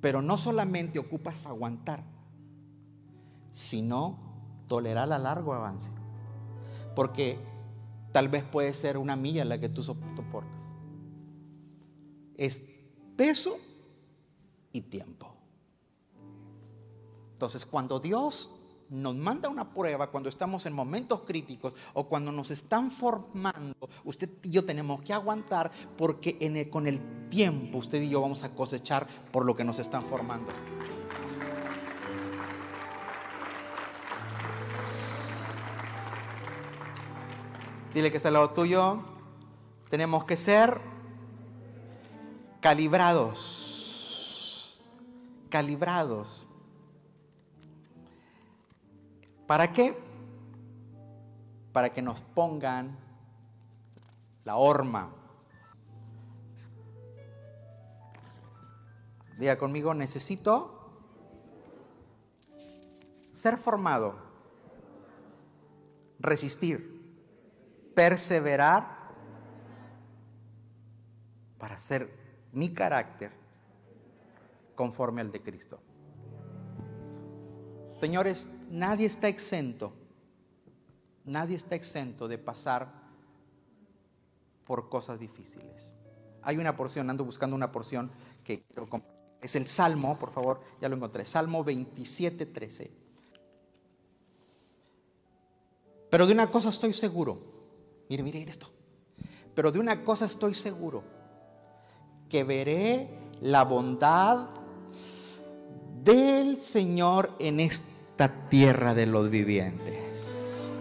Pero 0.00 0.20
no 0.20 0.36
solamente 0.36 0.98
ocupas 0.98 1.46
aguantar, 1.46 2.04
sino 3.50 4.18
tolerar 4.68 5.10
a 5.12 5.18
largo 5.18 5.54
avance. 5.54 5.90
Porque 6.94 7.38
tal 8.14 8.28
vez 8.28 8.44
puede 8.44 8.72
ser 8.74 8.96
una 8.96 9.16
milla 9.16 9.44
la 9.44 9.58
que 9.58 9.68
tú 9.68 9.82
soportas. 9.82 10.72
Es 12.36 12.62
peso 13.16 13.58
y 14.70 14.82
tiempo. 14.82 15.34
Entonces, 17.32 17.66
cuando 17.66 17.98
Dios 17.98 18.52
nos 18.88 19.16
manda 19.16 19.48
una 19.48 19.74
prueba, 19.74 20.12
cuando 20.12 20.28
estamos 20.28 20.64
en 20.64 20.74
momentos 20.74 21.22
críticos 21.22 21.74
o 21.92 22.06
cuando 22.06 22.30
nos 22.30 22.52
están 22.52 22.92
formando, 22.92 23.88
usted 24.04 24.28
y 24.44 24.50
yo 24.50 24.64
tenemos 24.64 25.02
que 25.02 25.12
aguantar 25.12 25.72
porque 25.98 26.68
con 26.70 26.86
el 26.86 27.28
tiempo 27.28 27.78
usted 27.78 28.00
y 28.00 28.10
yo 28.10 28.20
vamos 28.20 28.44
a 28.44 28.54
cosechar 28.54 29.08
por 29.32 29.44
lo 29.44 29.56
que 29.56 29.64
nos 29.64 29.80
están 29.80 30.04
formando. 30.04 30.52
Dile 37.94 38.10
que 38.10 38.16
está 38.16 38.28
al 38.28 38.34
lado 38.34 38.50
tuyo. 38.50 38.98
Tenemos 39.88 40.24
que 40.24 40.36
ser 40.36 40.80
calibrados. 42.60 44.84
Calibrados. 45.48 46.48
¿Para 49.46 49.72
qué? 49.72 49.96
Para 51.72 51.92
que 51.92 52.02
nos 52.02 52.20
pongan 52.20 52.98
la 54.42 54.56
horma. 54.56 55.12
Diga 59.38 59.56
conmigo, 59.56 59.94
necesito 59.94 60.80
ser 63.30 63.56
formado, 63.56 64.16
resistir 66.18 66.93
perseverar 67.94 69.12
para 71.58 71.76
hacer 71.76 72.10
mi 72.52 72.72
carácter 72.74 73.32
conforme 74.74 75.20
al 75.20 75.32
de 75.32 75.42
Cristo. 75.42 75.80
Señores, 77.98 78.48
nadie 78.70 79.06
está 79.06 79.28
exento, 79.28 79.92
nadie 81.24 81.56
está 81.56 81.74
exento 81.74 82.28
de 82.28 82.38
pasar 82.38 82.92
por 84.66 84.88
cosas 84.88 85.18
difíciles. 85.18 85.94
Hay 86.42 86.58
una 86.58 86.76
porción, 86.76 87.08
ando 87.08 87.24
buscando 87.24 87.56
una 87.56 87.72
porción 87.72 88.10
que 88.42 88.62
es 89.40 89.54
el 89.54 89.66
Salmo, 89.66 90.18
por 90.18 90.32
favor, 90.32 90.60
ya 90.80 90.88
lo 90.88 90.96
encontré, 90.96 91.24
Salmo 91.24 91.64
27, 91.64 92.46
13. 92.46 92.90
Pero 96.10 96.26
de 96.26 96.32
una 96.32 96.50
cosa 96.50 96.68
estoy 96.68 96.92
seguro, 96.92 97.53
Mire, 98.08 98.22
mire 98.22 98.42
esto. 98.42 98.70
Pero 99.54 99.70
de 99.70 99.78
una 99.78 100.04
cosa 100.04 100.24
estoy 100.24 100.54
seguro, 100.54 101.04
que 102.28 102.44
veré 102.44 103.08
la 103.40 103.64
bondad 103.64 104.48
del 106.02 106.58
Señor 106.58 107.34
en 107.38 107.60
esta 107.60 108.48
tierra 108.48 108.94
de 108.94 109.06
los 109.06 109.30
vivientes. 109.30 110.72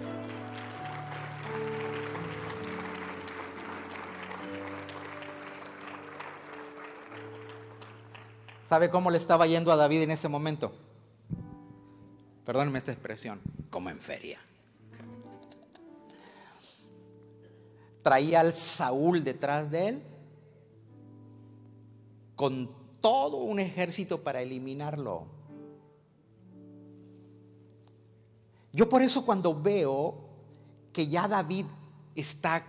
¿Sabe 8.64 8.90
cómo 8.90 9.12
le 9.12 9.18
estaba 9.18 9.46
yendo 9.46 9.72
a 9.72 9.76
David 9.76 10.02
en 10.02 10.12
ese 10.12 10.28
momento? 10.28 10.74
Perdónenme 12.44 12.80
esta 12.80 12.92
expresión, 12.92 13.40
como 13.70 13.90
en 13.90 14.00
feria. 14.00 14.40
Traía 18.04 18.42
al 18.42 18.54
Saúl 18.54 19.24
detrás 19.24 19.72
de 19.72 19.88
él 19.88 20.04
con 22.36 22.70
todo 23.02 23.38
un 23.38 23.60
ejército 23.60 24.22
para 24.22 24.42
eliminarlo. 24.42 25.26
Yo 28.72 28.90
por 28.90 29.02
eso 29.02 29.26
cuando 29.26 29.60
veo 29.60 30.16
que 30.92 31.08
ya 31.08 31.28
David 31.28 31.66
está 32.16 32.66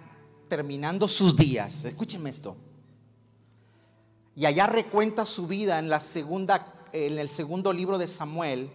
terminando 0.49 1.09
sus 1.09 1.37
días, 1.37 1.85
escúcheme 1.85 2.31
esto, 2.31 2.57
y 4.37 4.47
allá 4.47 4.67
recuenta 4.67 5.25
su 5.25 5.47
vida 5.47 5.79
en 5.79 5.89
la 5.89 6.01
segunda 6.01 6.71
en 6.93 7.19
el 7.19 7.29
segundo 7.29 7.73
libro 7.73 7.99
de 7.99 8.07
Samuel, 8.07 8.71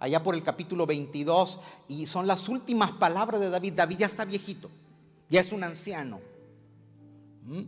allá 0.00 0.22
por 0.24 0.34
el 0.34 0.42
capítulo 0.42 0.86
22, 0.86 1.60
y 1.86 2.06
son 2.06 2.26
las 2.26 2.48
últimas 2.48 2.90
palabras 2.90 3.40
de 3.40 3.48
David. 3.48 3.74
David 3.74 3.98
ya 3.98 4.06
está 4.06 4.24
viejito 4.24 4.68
ya 5.30 5.40
es 5.40 5.52
un 5.52 5.64
anciano. 5.64 6.20
¿Mm? 7.44 7.62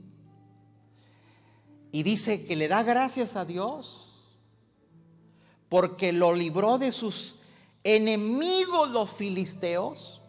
Y 1.93 2.03
dice 2.03 2.45
que 2.45 2.57
le 2.57 2.69
da 2.69 2.83
gracias 2.83 3.37
a 3.37 3.45
Dios 3.45 4.09
porque 5.69 6.13
lo 6.13 6.35
libró 6.35 6.77
de 6.77 6.93
sus 6.93 7.37
enemigos 7.85 8.91
los 8.91 9.11
filisteos 9.11 10.21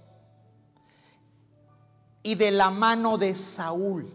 y 2.21 2.35
de 2.35 2.51
la 2.51 2.69
mano 2.69 3.17
de 3.17 3.35
Saúl. 3.35 4.09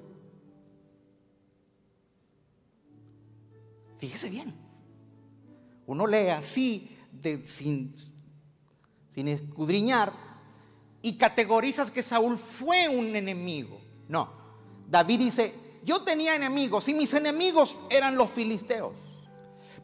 Fíjese 3.98 4.30
bien. 4.30 4.54
Uno 5.86 6.06
lee 6.06 6.28
así, 6.28 6.96
sin, 7.44 7.94
sin 9.08 9.28
escudriñar, 9.28 10.27
y 11.08 11.16
categorizas 11.16 11.90
que 11.90 12.02
Saúl 12.02 12.36
fue 12.36 12.86
un 12.86 13.16
enemigo. 13.16 13.80
No, 14.08 14.28
David 14.86 15.20
dice, 15.20 15.54
yo 15.82 16.02
tenía 16.02 16.34
enemigos 16.34 16.86
y 16.88 16.92
mis 16.92 17.14
enemigos 17.14 17.80
eran 17.88 18.14
los 18.16 18.30
filisteos. 18.30 18.92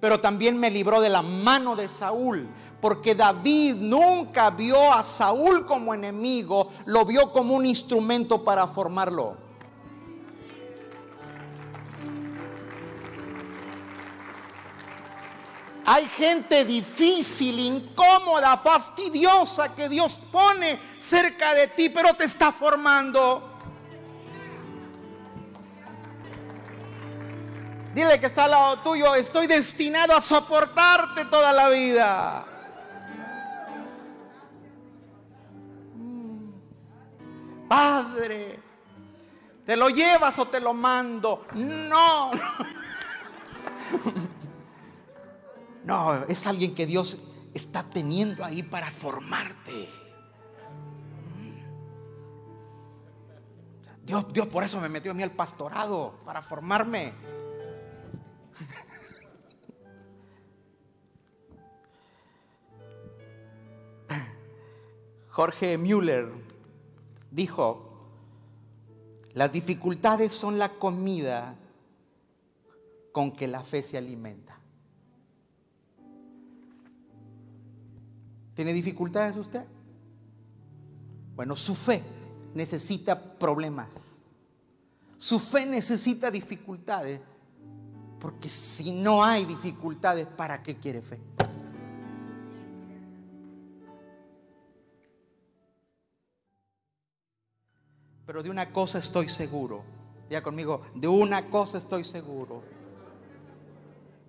Pero 0.00 0.20
también 0.20 0.58
me 0.58 0.70
libró 0.70 1.00
de 1.00 1.08
la 1.08 1.22
mano 1.22 1.76
de 1.76 1.88
Saúl, 1.88 2.46
porque 2.78 3.14
David 3.14 3.76
nunca 3.76 4.50
vio 4.50 4.92
a 4.92 5.02
Saúl 5.02 5.64
como 5.64 5.94
enemigo, 5.94 6.68
lo 6.84 7.06
vio 7.06 7.32
como 7.32 7.54
un 7.54 7.64
instrumento 7.64 8.44
para 8.44 8.66
formarlo. 8.66 9.38
Hay 15.87 16.09
gente 16.09 16.64
difícil, 16.64 17.59
incómoda, 17.59 18.57
fastidiosa 18.57 19.74
que 19.74 19.89
Dios 19.89 20.18
pone 20.32 20.80
cerca 20.99 21.53
de 21.53 21.68
ti, 21.68 21.91
pero 21.91 22.14
te 22.14 22.24
está 22.24 22.53
formando. 22.53 23.51
Dile 27.95 28.18
que 28.18 28.26
está 28.26 28.45
al 28.45 28.53
lado 28.53 28.78
tuyo, 28.80 29.14
estoy 29.14 29.47
destinado 29.47 30.16
a 30.16 30.22
soportarte 30.22 31.26
toda 31.26 31.53
la 31.53 31.68
vida. 31.68 32.47
Mm. 35.95 36.49
Padre, 37.68 38.59
¿te 39.66 39.76
lo 39.76 39.91
llevas 39.91 40.39
o 40.39 40.49
te 40.49 40.61
lo 40.61 40.72
mando? 40.72 41.47
No. 41.53 42.30
No, 45.85 46.24
es 46.24 46.47
alguien 46.47 46.74
que 46.74 46.87
Dios 46.87 47.18
está 47.53 47.82
teniendo 47.85 48.45
ahí 48.45 48.62
para 48.62 48.91
formarte. 48.91 49.89
Dios, 54.05 54.26
Dios 54.32 54.47
por 54.49 54.64
eso 54.64 54.80
me 54.80 54.89
metió 54.89 55.11
a 55.12 55.14
mí 55.14 55.22
al 55.22 55.30
pastorado, 55.30 56.14
para 56.24 56.43
formarme. 56.43 57.12
Jorge 65.30 65.78
Müller 65.78 66.30
dijo, 67.30 67.91
las 69.32 69.51
dificultades 69.51 70.32
son 70.32 70.59
la 70.59 70.68
comida 70.68 71.57
con 73.11 73.32
que 73.32 73.49
la 73.49 73.64
fe 73.64 73.82
se 73.82 73.99
alimenta. 73.99 74.63
¿Tiene 78.55 78.72
dificultades 78.72 79.36
usted? 79.36 79.64
Bueno, 81.34 81.57
su 81.57 81.74
fe 81.74 82.02
necesita 82.55 83.20
problemas. 83.38 84.14
Su 85.18 85.40
fe 85.40 85.66
necesita 85.66 86.30
dificultades. 86.30 87.20
Porque 88.20 88.48
si 88.48 88.92
no 88.92 89.24
hay 89.24 89.44
dificultades, 89.44 90.26
¿para 90.26 90.62
qué 90.62 90.76
quiere 90.76 91.02
fe? 91.02 91.18
Pero 98.26 98.42
de 98.42 98.50
una 98.50 98.72
cosa 98.72 98.98
estoy 98.98 99.28
seguro. 99.28 99.82
Ya 100.30 100.42
conmigo, 100.42 100.82
de 100.94 101.09
una 101.09 101.50
cosa 101.50 101.76
estoy 101.76 102.05
seguro. 102.05 102.62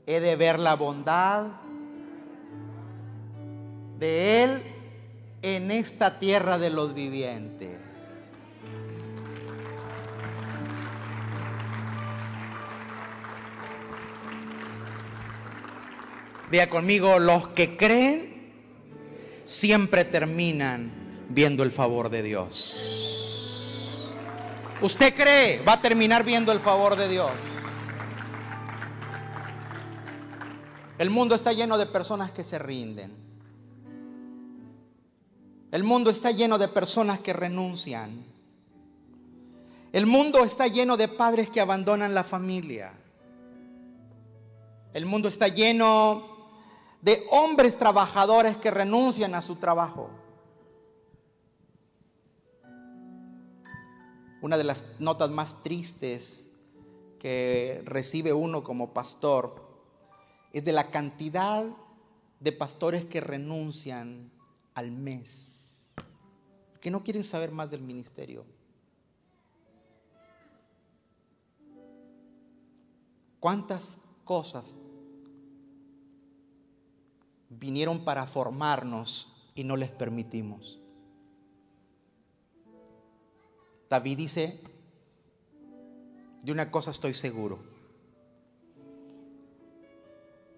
He 0.06 0.20
de 0.20 0.36
ver 0.36 0.60
la 0.60 0.76
bondad 0.76 1.48
de 4.00 4.44
Él 4.44 4.64
en 5.42 5.72
esta 5.72 6.20
tierra 6.20 6.58
de 6.58 6.70
los 6.70 6.94
vivientes. 6.94 7.80
Vea 16.50 16.70
conmigo, 16.70 17.20
los 17.20 17.48
que 17.50 17.76
creen 17.76 18.54
siempre 19.44 20.06
terminan 20.06 20.92
viendo 21.30 21.64
el 21.64 21.72
favor 21.72 22.10
de 22.10 22.24
Dios. 22.24 24.12
Usted 24.82 25.16
cree, 25.16 25.62
va 25.64 25.74
a 25.74 25.82
terminar 25.82 26.24
viendo 26.24 26.52
el 26.52 26.60
favor 26.60 26.96
de 26.96 27.08
Dios. 27.08 27.32
El 30.98 31.10
mundo 31.10 31.36
está 31.36 31.52
lleno 31.52 31.78
de 31.78 31.88
personas 31.88 32.32
que 32.32 32.44
se 32.44 32.60
rinden. 32.60 33.25
El 35.76 35.84
mundo 35.84 36.10
está 36.10 36.32
lleno 36.32 36.58
de 36.58 36.70
personas 36.70 37.20
que 37.20 37.34
renuncian. 37.34 38.24
El 39.92 40.06
mundo 40.06 40.40
está 40.40 40.68
lleno 40.68 40.96
de 40.96 41.10
padres 41.10 41.50
que 41.50 41.60
abandonan 41.60 42.14
la 42.14 42.24
familia. 42.24 42.94
El 44.94 45.06
mundo 45.06 45.28
está 45.28 45.50
lleno 45.50 46.24
de 47.02 47.28
hombres 47.30 47.78
trabajadores 47.78 48.56
que 48.56 48.72
renuncian 48.72 49.36
a 49.36 49.42
su 49.42 49.58
trabajo. 49.58 50.10
Una 54.42 54.58
de 54.58 54.64
las 54.64 54.86
notas 55.00 55.30
más 55.30 55.62
tristes 55.62 56.50
que 57.20 57.82
recibe 57.84 58.32
uno 58.32 58.64
como 58.64 58.94
pastor 58.94 59.62
es 60.54 60.64
de 60.64 60.72
la 60.72 60.90
cantidad 60.90 61.66
de 62.40 62.52
pastores 62.54 63.04
que 63.04 63.20
renuncian 63.20 64.32
al 64.74 64.92
mes 64.92 65.55
que 66.86 66.92
no 66.92 67.04
quieren 67.04 67.24
saber 67.24 67.50
más 67.50 67.72
del 67.72 67.82
ministerio. 67.82 68.46
¿Cuántas 73.40 73.98
cosas 74.24 74.78
vinieron 77.50 78.06
para 78.06 78.28
formarnos 78.28 79.34
y 79.56 79.64
no 79.64 79.76
les 79.76 79.90
permitimos? 79.90 80.80
David 83.90 84.18
dice, 84.18 84.62
de 86.44 86.52
una 86.52 86.70
cosa 86.70 86.92
estoy 86.92 87.16
seguro. 87.16 87.64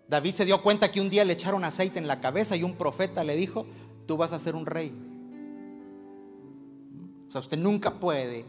David 0.10 0.34
se 0.34 0.44
dio 0.44 0.62
cuenta 0.62 0.92
que 0.92 1.00
un 1.00 1.10
día 1.10 1.24
le 1.24 1.32
echaron 1.32 1.64
aceite 1.64 2.00
en 2.00 2.08
la 2.08 2.20
cabeza 2.20 2.58
y 2.58 2.64
un 2.64 2.76
profeta 2.76 3.24
le 3.24 3.38
dijo, 3.38 3.66
tú 4.06 4.18
vas 4.18 4.34
a 4.34 4.40
ser 4.40 4.56
un 4.56 4.66
rey. 4.66 5.07
O 7.28 7.32
sea, 7.32 7.42
usted 7.42 7.58
nunca 7.58 7.96
puede 7.96 8.46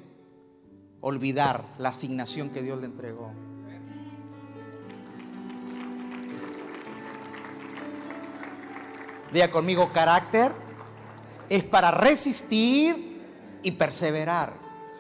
olvidar 1.01 1.65
la 1.79 1.91
asignación 1.91 2.51
que 2.51 2.63
Dios 2.63 2.81
le 2.81 2.87
entregó. 2.87 3.33
Diga 9.33 9.51
conmigo, 9.51 9.93
carácter 9.93 10.53
es 11.49 11.65
para 11.65 11.91
resistir 11.91 13.21
y 13.63 13.73
perseverar. 13.73 14.55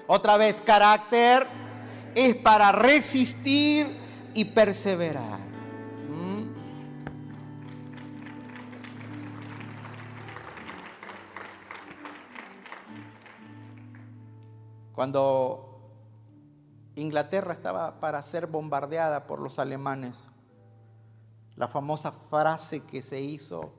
Otra 0.07 0.37
vez, 0.37 0.61
carácter 0.61 1.47
es 2.15 2.35
para 2.37 2.73
resistir 2.73 3.97
y 4.35 4.45
perseverar. 4.47 5.48
Cuando 14.99 15.79
Inglaterra 16.97 17.53
estaba 17.53 18.01
para 18.01 18.21
ser 18.21 18.49
bombardeada 18.49 19.29
por 19.29 19.39
los 19.39 19.61
alemanes, 19.61 20.25
la 21.55 21.69
famosa 21.69 22.11
frase 22.11 22.81
que 22.83 23.01
se 23.05 23.21
hizo 23.21 23.73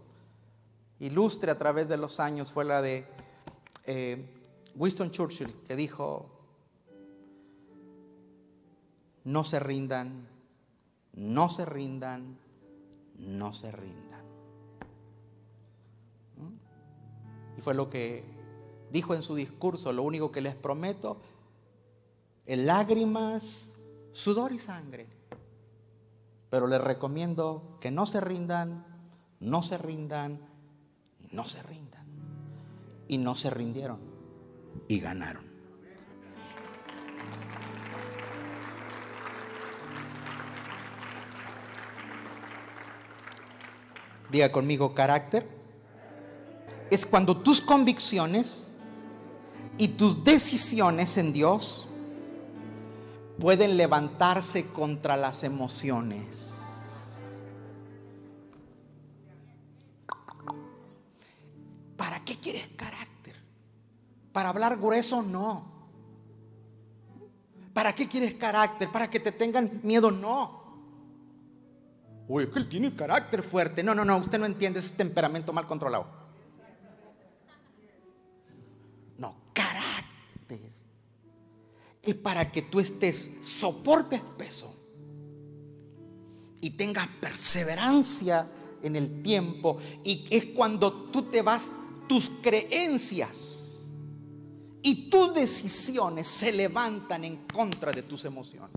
ilustre 0.98 1.52
a 1.52 1.58
través 1.58 1.90
de 1.90 1.98
los 1.98 2.22
años 2.22 2.54
fue 2.54 2.64
la 2.64 2.82
de 2.82 3.06
eh, 3.86 4.34
Winston 4.78 5.12
Churchill, 5.12 5.54
que 5.68 5.76
dijo, 5.76 6.30
no 9.26 9.44
se 9.44 9.60
rindan, 9.60 10.26
no 11.12 11.50
se 11.50 11.66
rindan, 11.66 12.40
no 13.18 13.52
se 13.52 13.74
rindan. 13.74 14.24
¿Mm? 16.38 17.58
Y 17.58 17.62
fue 17.62 17.76
lo 17.76 17.90
que 17.90 18.39
dijo 18.92 19.14
en 19.16 19.22
su 19.22 19.36
discurso, 19.36 19.94
lo 19.94 20.04
único 20.04 20.32
que 20.32 20.42
les 20.42 20.56
prometo 20.56 21.22
es 22.46 22.58
lágrimas, 22.58 23.74
sudor 24.12 24.52
y 24.52 24.60
sangre. 24.60 25.08
Pero 26.50 26.68
les 26.68 26.82
recomiendo 26.82 27.78
que 27.80 27.92
no 27.92 28.06
se 28.06 28.20
rindan, 28.20 28.86
no 29.40 29.62
se 29.62 29.78
rindan, 29.78 30.40
no 31.32 31.46
se 31.46 31.62
rindan. 31.62 32.06
Y 33.08 33.18
no 33.18 33.36
se 33.36 33.50
rindieron 33.50 34.00
y 34.88 35.00
ganaron. 35.00 35.44
Diga 44.32 44.52
conmigo 44.52 44.94
carácter. 44.94 45.48
Es 46.92 47.06
cuando 47.06 47.38
tus 47.38 47.62
convicciones 47.62 48.69
y 49.80 49.88
tus 49.88 50.26
decisiones 50.26 51.18
en 51.18 51.32
Dios 51.32 51.88
pueden 53.40 53.78
levantarse 53.78 54.68
contra 54.68 55.16
las 55.16 55.46
emociones. 55.46 56.74
¿Para 61.96 62.24
qué 62.26 62.38
quieres 62.38 62.68
carácter? 62.76 63.38
¿Para 64.34 64.50
hablar 64.50 64.78
grueso? 64.78 65.22
No. 65.22 65.64
¿Para 67.74 67.96
qué 67.96 68.06
quieres 68.06 68.34
carácter? 68.34 68.92
¿Para 68.92 69.10
que 69.10 69.22
te 69.22 69.32
tengan 69.32 69.80
miedo? 69.82 70.12
No. 70.12 70.60
Uy, 72.28 72.44
es 72.44 72.50
que 72.50 72.60
él 72.60 72.68
tiene 72.68 72.94
carácter 72.94 73.44
fuerte. 73.44 73.82
No, 73.82 73.96
no, 73.96 74.04
no, 74.04 74.18
usted 74.18 74.40
no 74.40 74.46
entiende 74.46 74.80
ese 74.82 74.94
temperamento 74.94 75.54
mal 75.54 75.66
controlado. 75.66 76.19
Es 82.02 82.16
para 82.16 82.52
que 82.52 82.62
tú 82.62 82.80
estés, 82.80 83.32
soportes 83.39 84.22
peso 84.38 84.76
y 86.62 86.72
tengas 86.72 87.08
perseverancia 87.08 88.50
en 88.82 88.95
el 88.95 89.22
tiempo. 89.22 89.78
Y 90.04 90.26
es 90.30 90.45
cuando 90.45 90.91
tú 90.93 91.24
te 91.24 91.41
vas, 91.41 91.72
tus 92.08 92.32
creencias 92.41 93.89
y 94.82 95.10
tus 95.10 95.34
decisiones 95.34 96.28
se 96.28 96.52
levantan 96.52 97.24
en 97.24 97.45
contra 97.47 97.91
de 97.91 98.04
tus 98.04 98.26
emociones. 98.26 98.72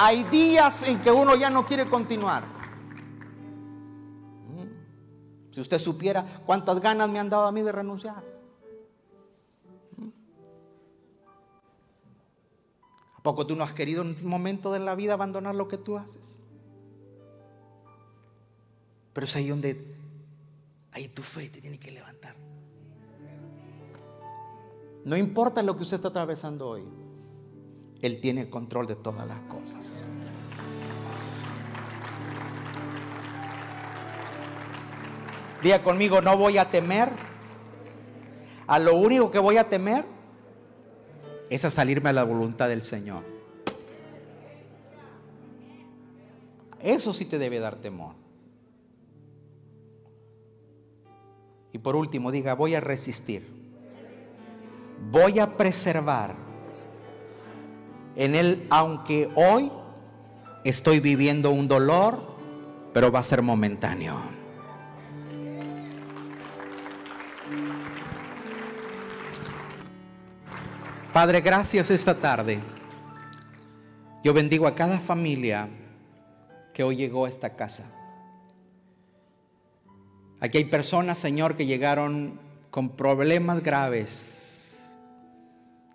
Hay 0.00 0.22
días 0.24 0.88
en 0.88 1.00
que 1.00 1.10
uno 1.10 1.34
ya 1.34 1.50
no 1.50 1.66
quiere 1.66 1.86
continuar. 1.86 2.57
Si 5.58 5.62
usted 5.62 5.80
supiera 5.80 6.24
cuántas 6.46 6.78
ganas 6.78 7.10
me 7.10 7.18
han 7.18 7.28
dado 7.28 7.48
a 7.48 7.50
mí 7.50 7.62
de 7.62 7.72
renunciar. 7.72 8.22
¿A 13.12 13.20
poco 13.24 13.44
tú 13.44 13.56
no 13.56 13.64
has 13.64 13.72
querido 13.74 14.02
en 14.02 14.10
un 14.10 14.26
momento 14.28 14.70
de 14.70 14.78
la 14.78 14.94
vida 14.94 15.14
abandonar 15.14 15.56
lo 15.56 15.66
que 15.66 15.76
tú 15.76 15.98
haces? 15.98 16.44
Pero 19.12 19.24
es 19.24 19.34
ahí 19.34 19.48
donde, 19.48 19.96
ahí 20.92 21.08
tu 21.08 21.24
fe 21.24 21.48
te 21.48 21.60
tiene 21.60 21.80
que 21.80 21.90
levantar. 21.90 22.36
No 25.04 25.16
importa 25.16 25.60
lo 25.64 25.74
que 25.76 25.82
usted 25.82 25.96
está 25.96 26.10
atravesando 26.10 26.68
hoy. 26.68 26.84
Él 28.00 28.20
tiene 28.20 28.42
el 28.42 28.48
control 28.48 28.86
de 28.86 28.94
todas 28.94 29.26
las 29.26 29.40
cosas. 29.40 30.06
Diga 35.62 35.82
conmigo, 35.82 36.20
no 36.20 36.36
voy 36.36 36.58
a 36.58 36.70
temer. 36.70 37.10
A 38.66 38.78
lo 38.78 38.96
único 38.96 39.30
que 39.30 39.38
voy 39.38 39.56
a 39.56 39.68
temer 39.68 40.04
es 41.50 41.64
a 41.64 41.70
salirme 41.70 42.10
a 42.10 42.12
la 42.12 42.24
voluntad 42.24 42.68
del 42.68 42.82
Señor. 42.82 43.22
Eso 46.80 47.12
sí 47.12 47.24
te 47.24 47.38
debe 47.38 47.58
dar 47.58 47.76
temor. 47.76 48.14
Y 51.72 51.78
por 51.78 51.96
último, 51.96 52.30
diga, 52.30 52.54
voy 52.54 52.74
a 52.74 52.80
resistir. 52.80 53.46
Voy 55.10 55.38
a 55.38 55.56
preservar 55.56 56.34
en 58.16 58.34
Él, 58.34 58.66
aunque 58.70 59.30
hoy 59.34 59.70
estoy 60.64 61.00
viviendo 61.00 61.50
un 61.50 61.68
dolor, 61.68 62.20
pero 62.92 63.12
va 63.12 63.20
a 63.20 63.22
ser 63.22 63.42
momentáneo. 63.42 64.37
Padre, 71.18 71.40
gracias 71.40 71.90
esta 71.90 72.14
tarde. 72.14 72.60
Yo 74.22 74.32
bendigo 74.32 74.68
a 74.68 74.76
cada 74.76 75.00
familia 75.00 75.68
que 76.72 76.84
hoy 76.84 76.94
llegó 76.94 77.24
a 77.24 77.28
esta 77.28 77.56
casa. 77.56 77.90
Aquí 80.38 80.58
hay 80.58 80.66
personas, 80.66 81.18
Señor, 81.18 81.56
que 81.56 81.66
llegaron 81.66 82.38
con 82.70 82.90
problemas 82.90 83.64
graves, 83.64 84.96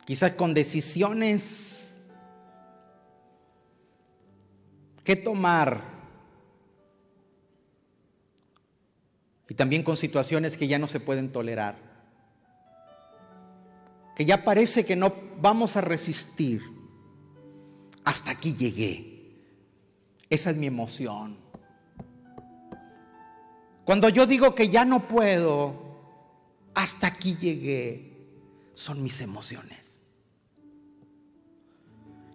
quizás 0.04 0.34
con 0.34 0.54
decisiones 0.54 1.96
qué 5.06 5.16
tomar. 5.16 5.80
Y 9.48 9.54
también 9.54 9.84
con 9.84 9.96
situaciones 9.96 10.58
que 10.58 10.68
ya 10.68 10.80
no 10.80 10.90
se 10.90 11.00
pueden 11.00 11.32
tolerar. 11.32 11.93
Que 14.16 14.26
ya 14.26 14.44
parece 14.44 14.86
que 14.86 14.96
no 14.96 15.14
vamos 15.42 15.76
a 15.76 15.82
resistir. 15.82 16.62
Hasta 18.04 18.32
aquí 18.32 18.54
llegué. 18.54 19.14
Esa 20.30 20.52
es 20.52 20.58
mi 20.58 20.68
emoción. 20.68 21.38
Cuando 23.86 24.10
yo 24.10 24.26
digo 24.26 24.56
que 24.56 24.70
ya 24.70 24.86
no 24.86 25.08
puedo, 25.08 25.76
hasta 26.74 27.08
aquí 27.08 27.36
llegué, 27.36 28.14
son 28.74 29.04
mis 29.04 29.20
emociones. 29.22 30.02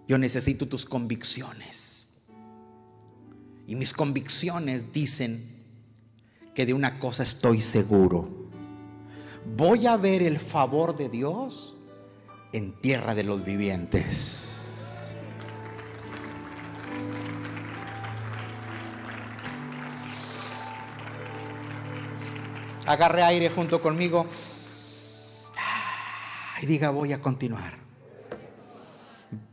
Yo 0.06 0.18
necesito 0.18 0.68
tus 0.68 0.86
convicciones. 0.86 2.08
Y 3.66 3.74
mis 3.76 3.92
convicciones 3.92 4.92
dicen 4.92 5.58
que 6.54 6.64
de 6.64 6.74
una 6.74 6.98
cosa 6.98 7.22
estoy 7.22 7.60
seguro. 7.60 8.37
Voy 9.56 9.86
a 9.86 9.96
ver 9.96 10.22
el 10.22 10.38
favor 10.38 10.96
de 10.96 11.08
Dios 11.08 11.74
en 12.52 12.72
tierra 12.80 13.14
de 13.14 13.24
los 13.24 13.44
vivientes. 13.44 15.20
Agarre 22.86 23.22
aire 23.22 23.50
junto 23.50 23.82
conmigo 23.82 24.26
y 26.62 26.66
diga 26.66 26.90
voy 26.90 27.12
a 27.12 27.20
continuar. 27.20 27.74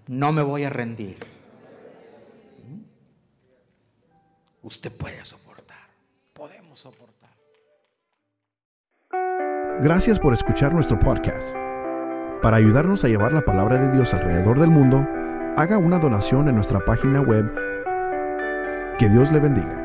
No 0.08 0.32
me 0.32 0.42
voy 0.42 0.64
a 0.64 0.70
rendir. 0.70 1.36
usted 4.66 4.92
puede 4.92 5.24
soportar. 5.24 5.90
Podemos 6.34 6.80
soportar. 6.80 7.05
Gracias 9.82 10.20
por 10.20 10.34
escuchar 10.34 10.74
nuestro 10.74 10.98
podcast. 10.98 11.54
Para 12.42 12.56
ayudarnos 12.56 13.04
a 13.04 13.10
llevar 13.10 13.34
la 13.34 13.42
palabra 13.42 13.78
de 13.78 13.92
Dios 13.92 14.14
alrededor 14.14 14.58
del 14.58 14.70
mundo, 14.70 15.06
haga 15.58 15.78
una 15.78 16.00
donación 16.00 16.48
en 16.48 16.56
nuestra 16.56 16.80
página 16.80 17.20
web. 17.20 17.52
Que 18.98 19.10
Dios 19.10 19.34
le 19.34 19.42
bendiga. 19.42 19.85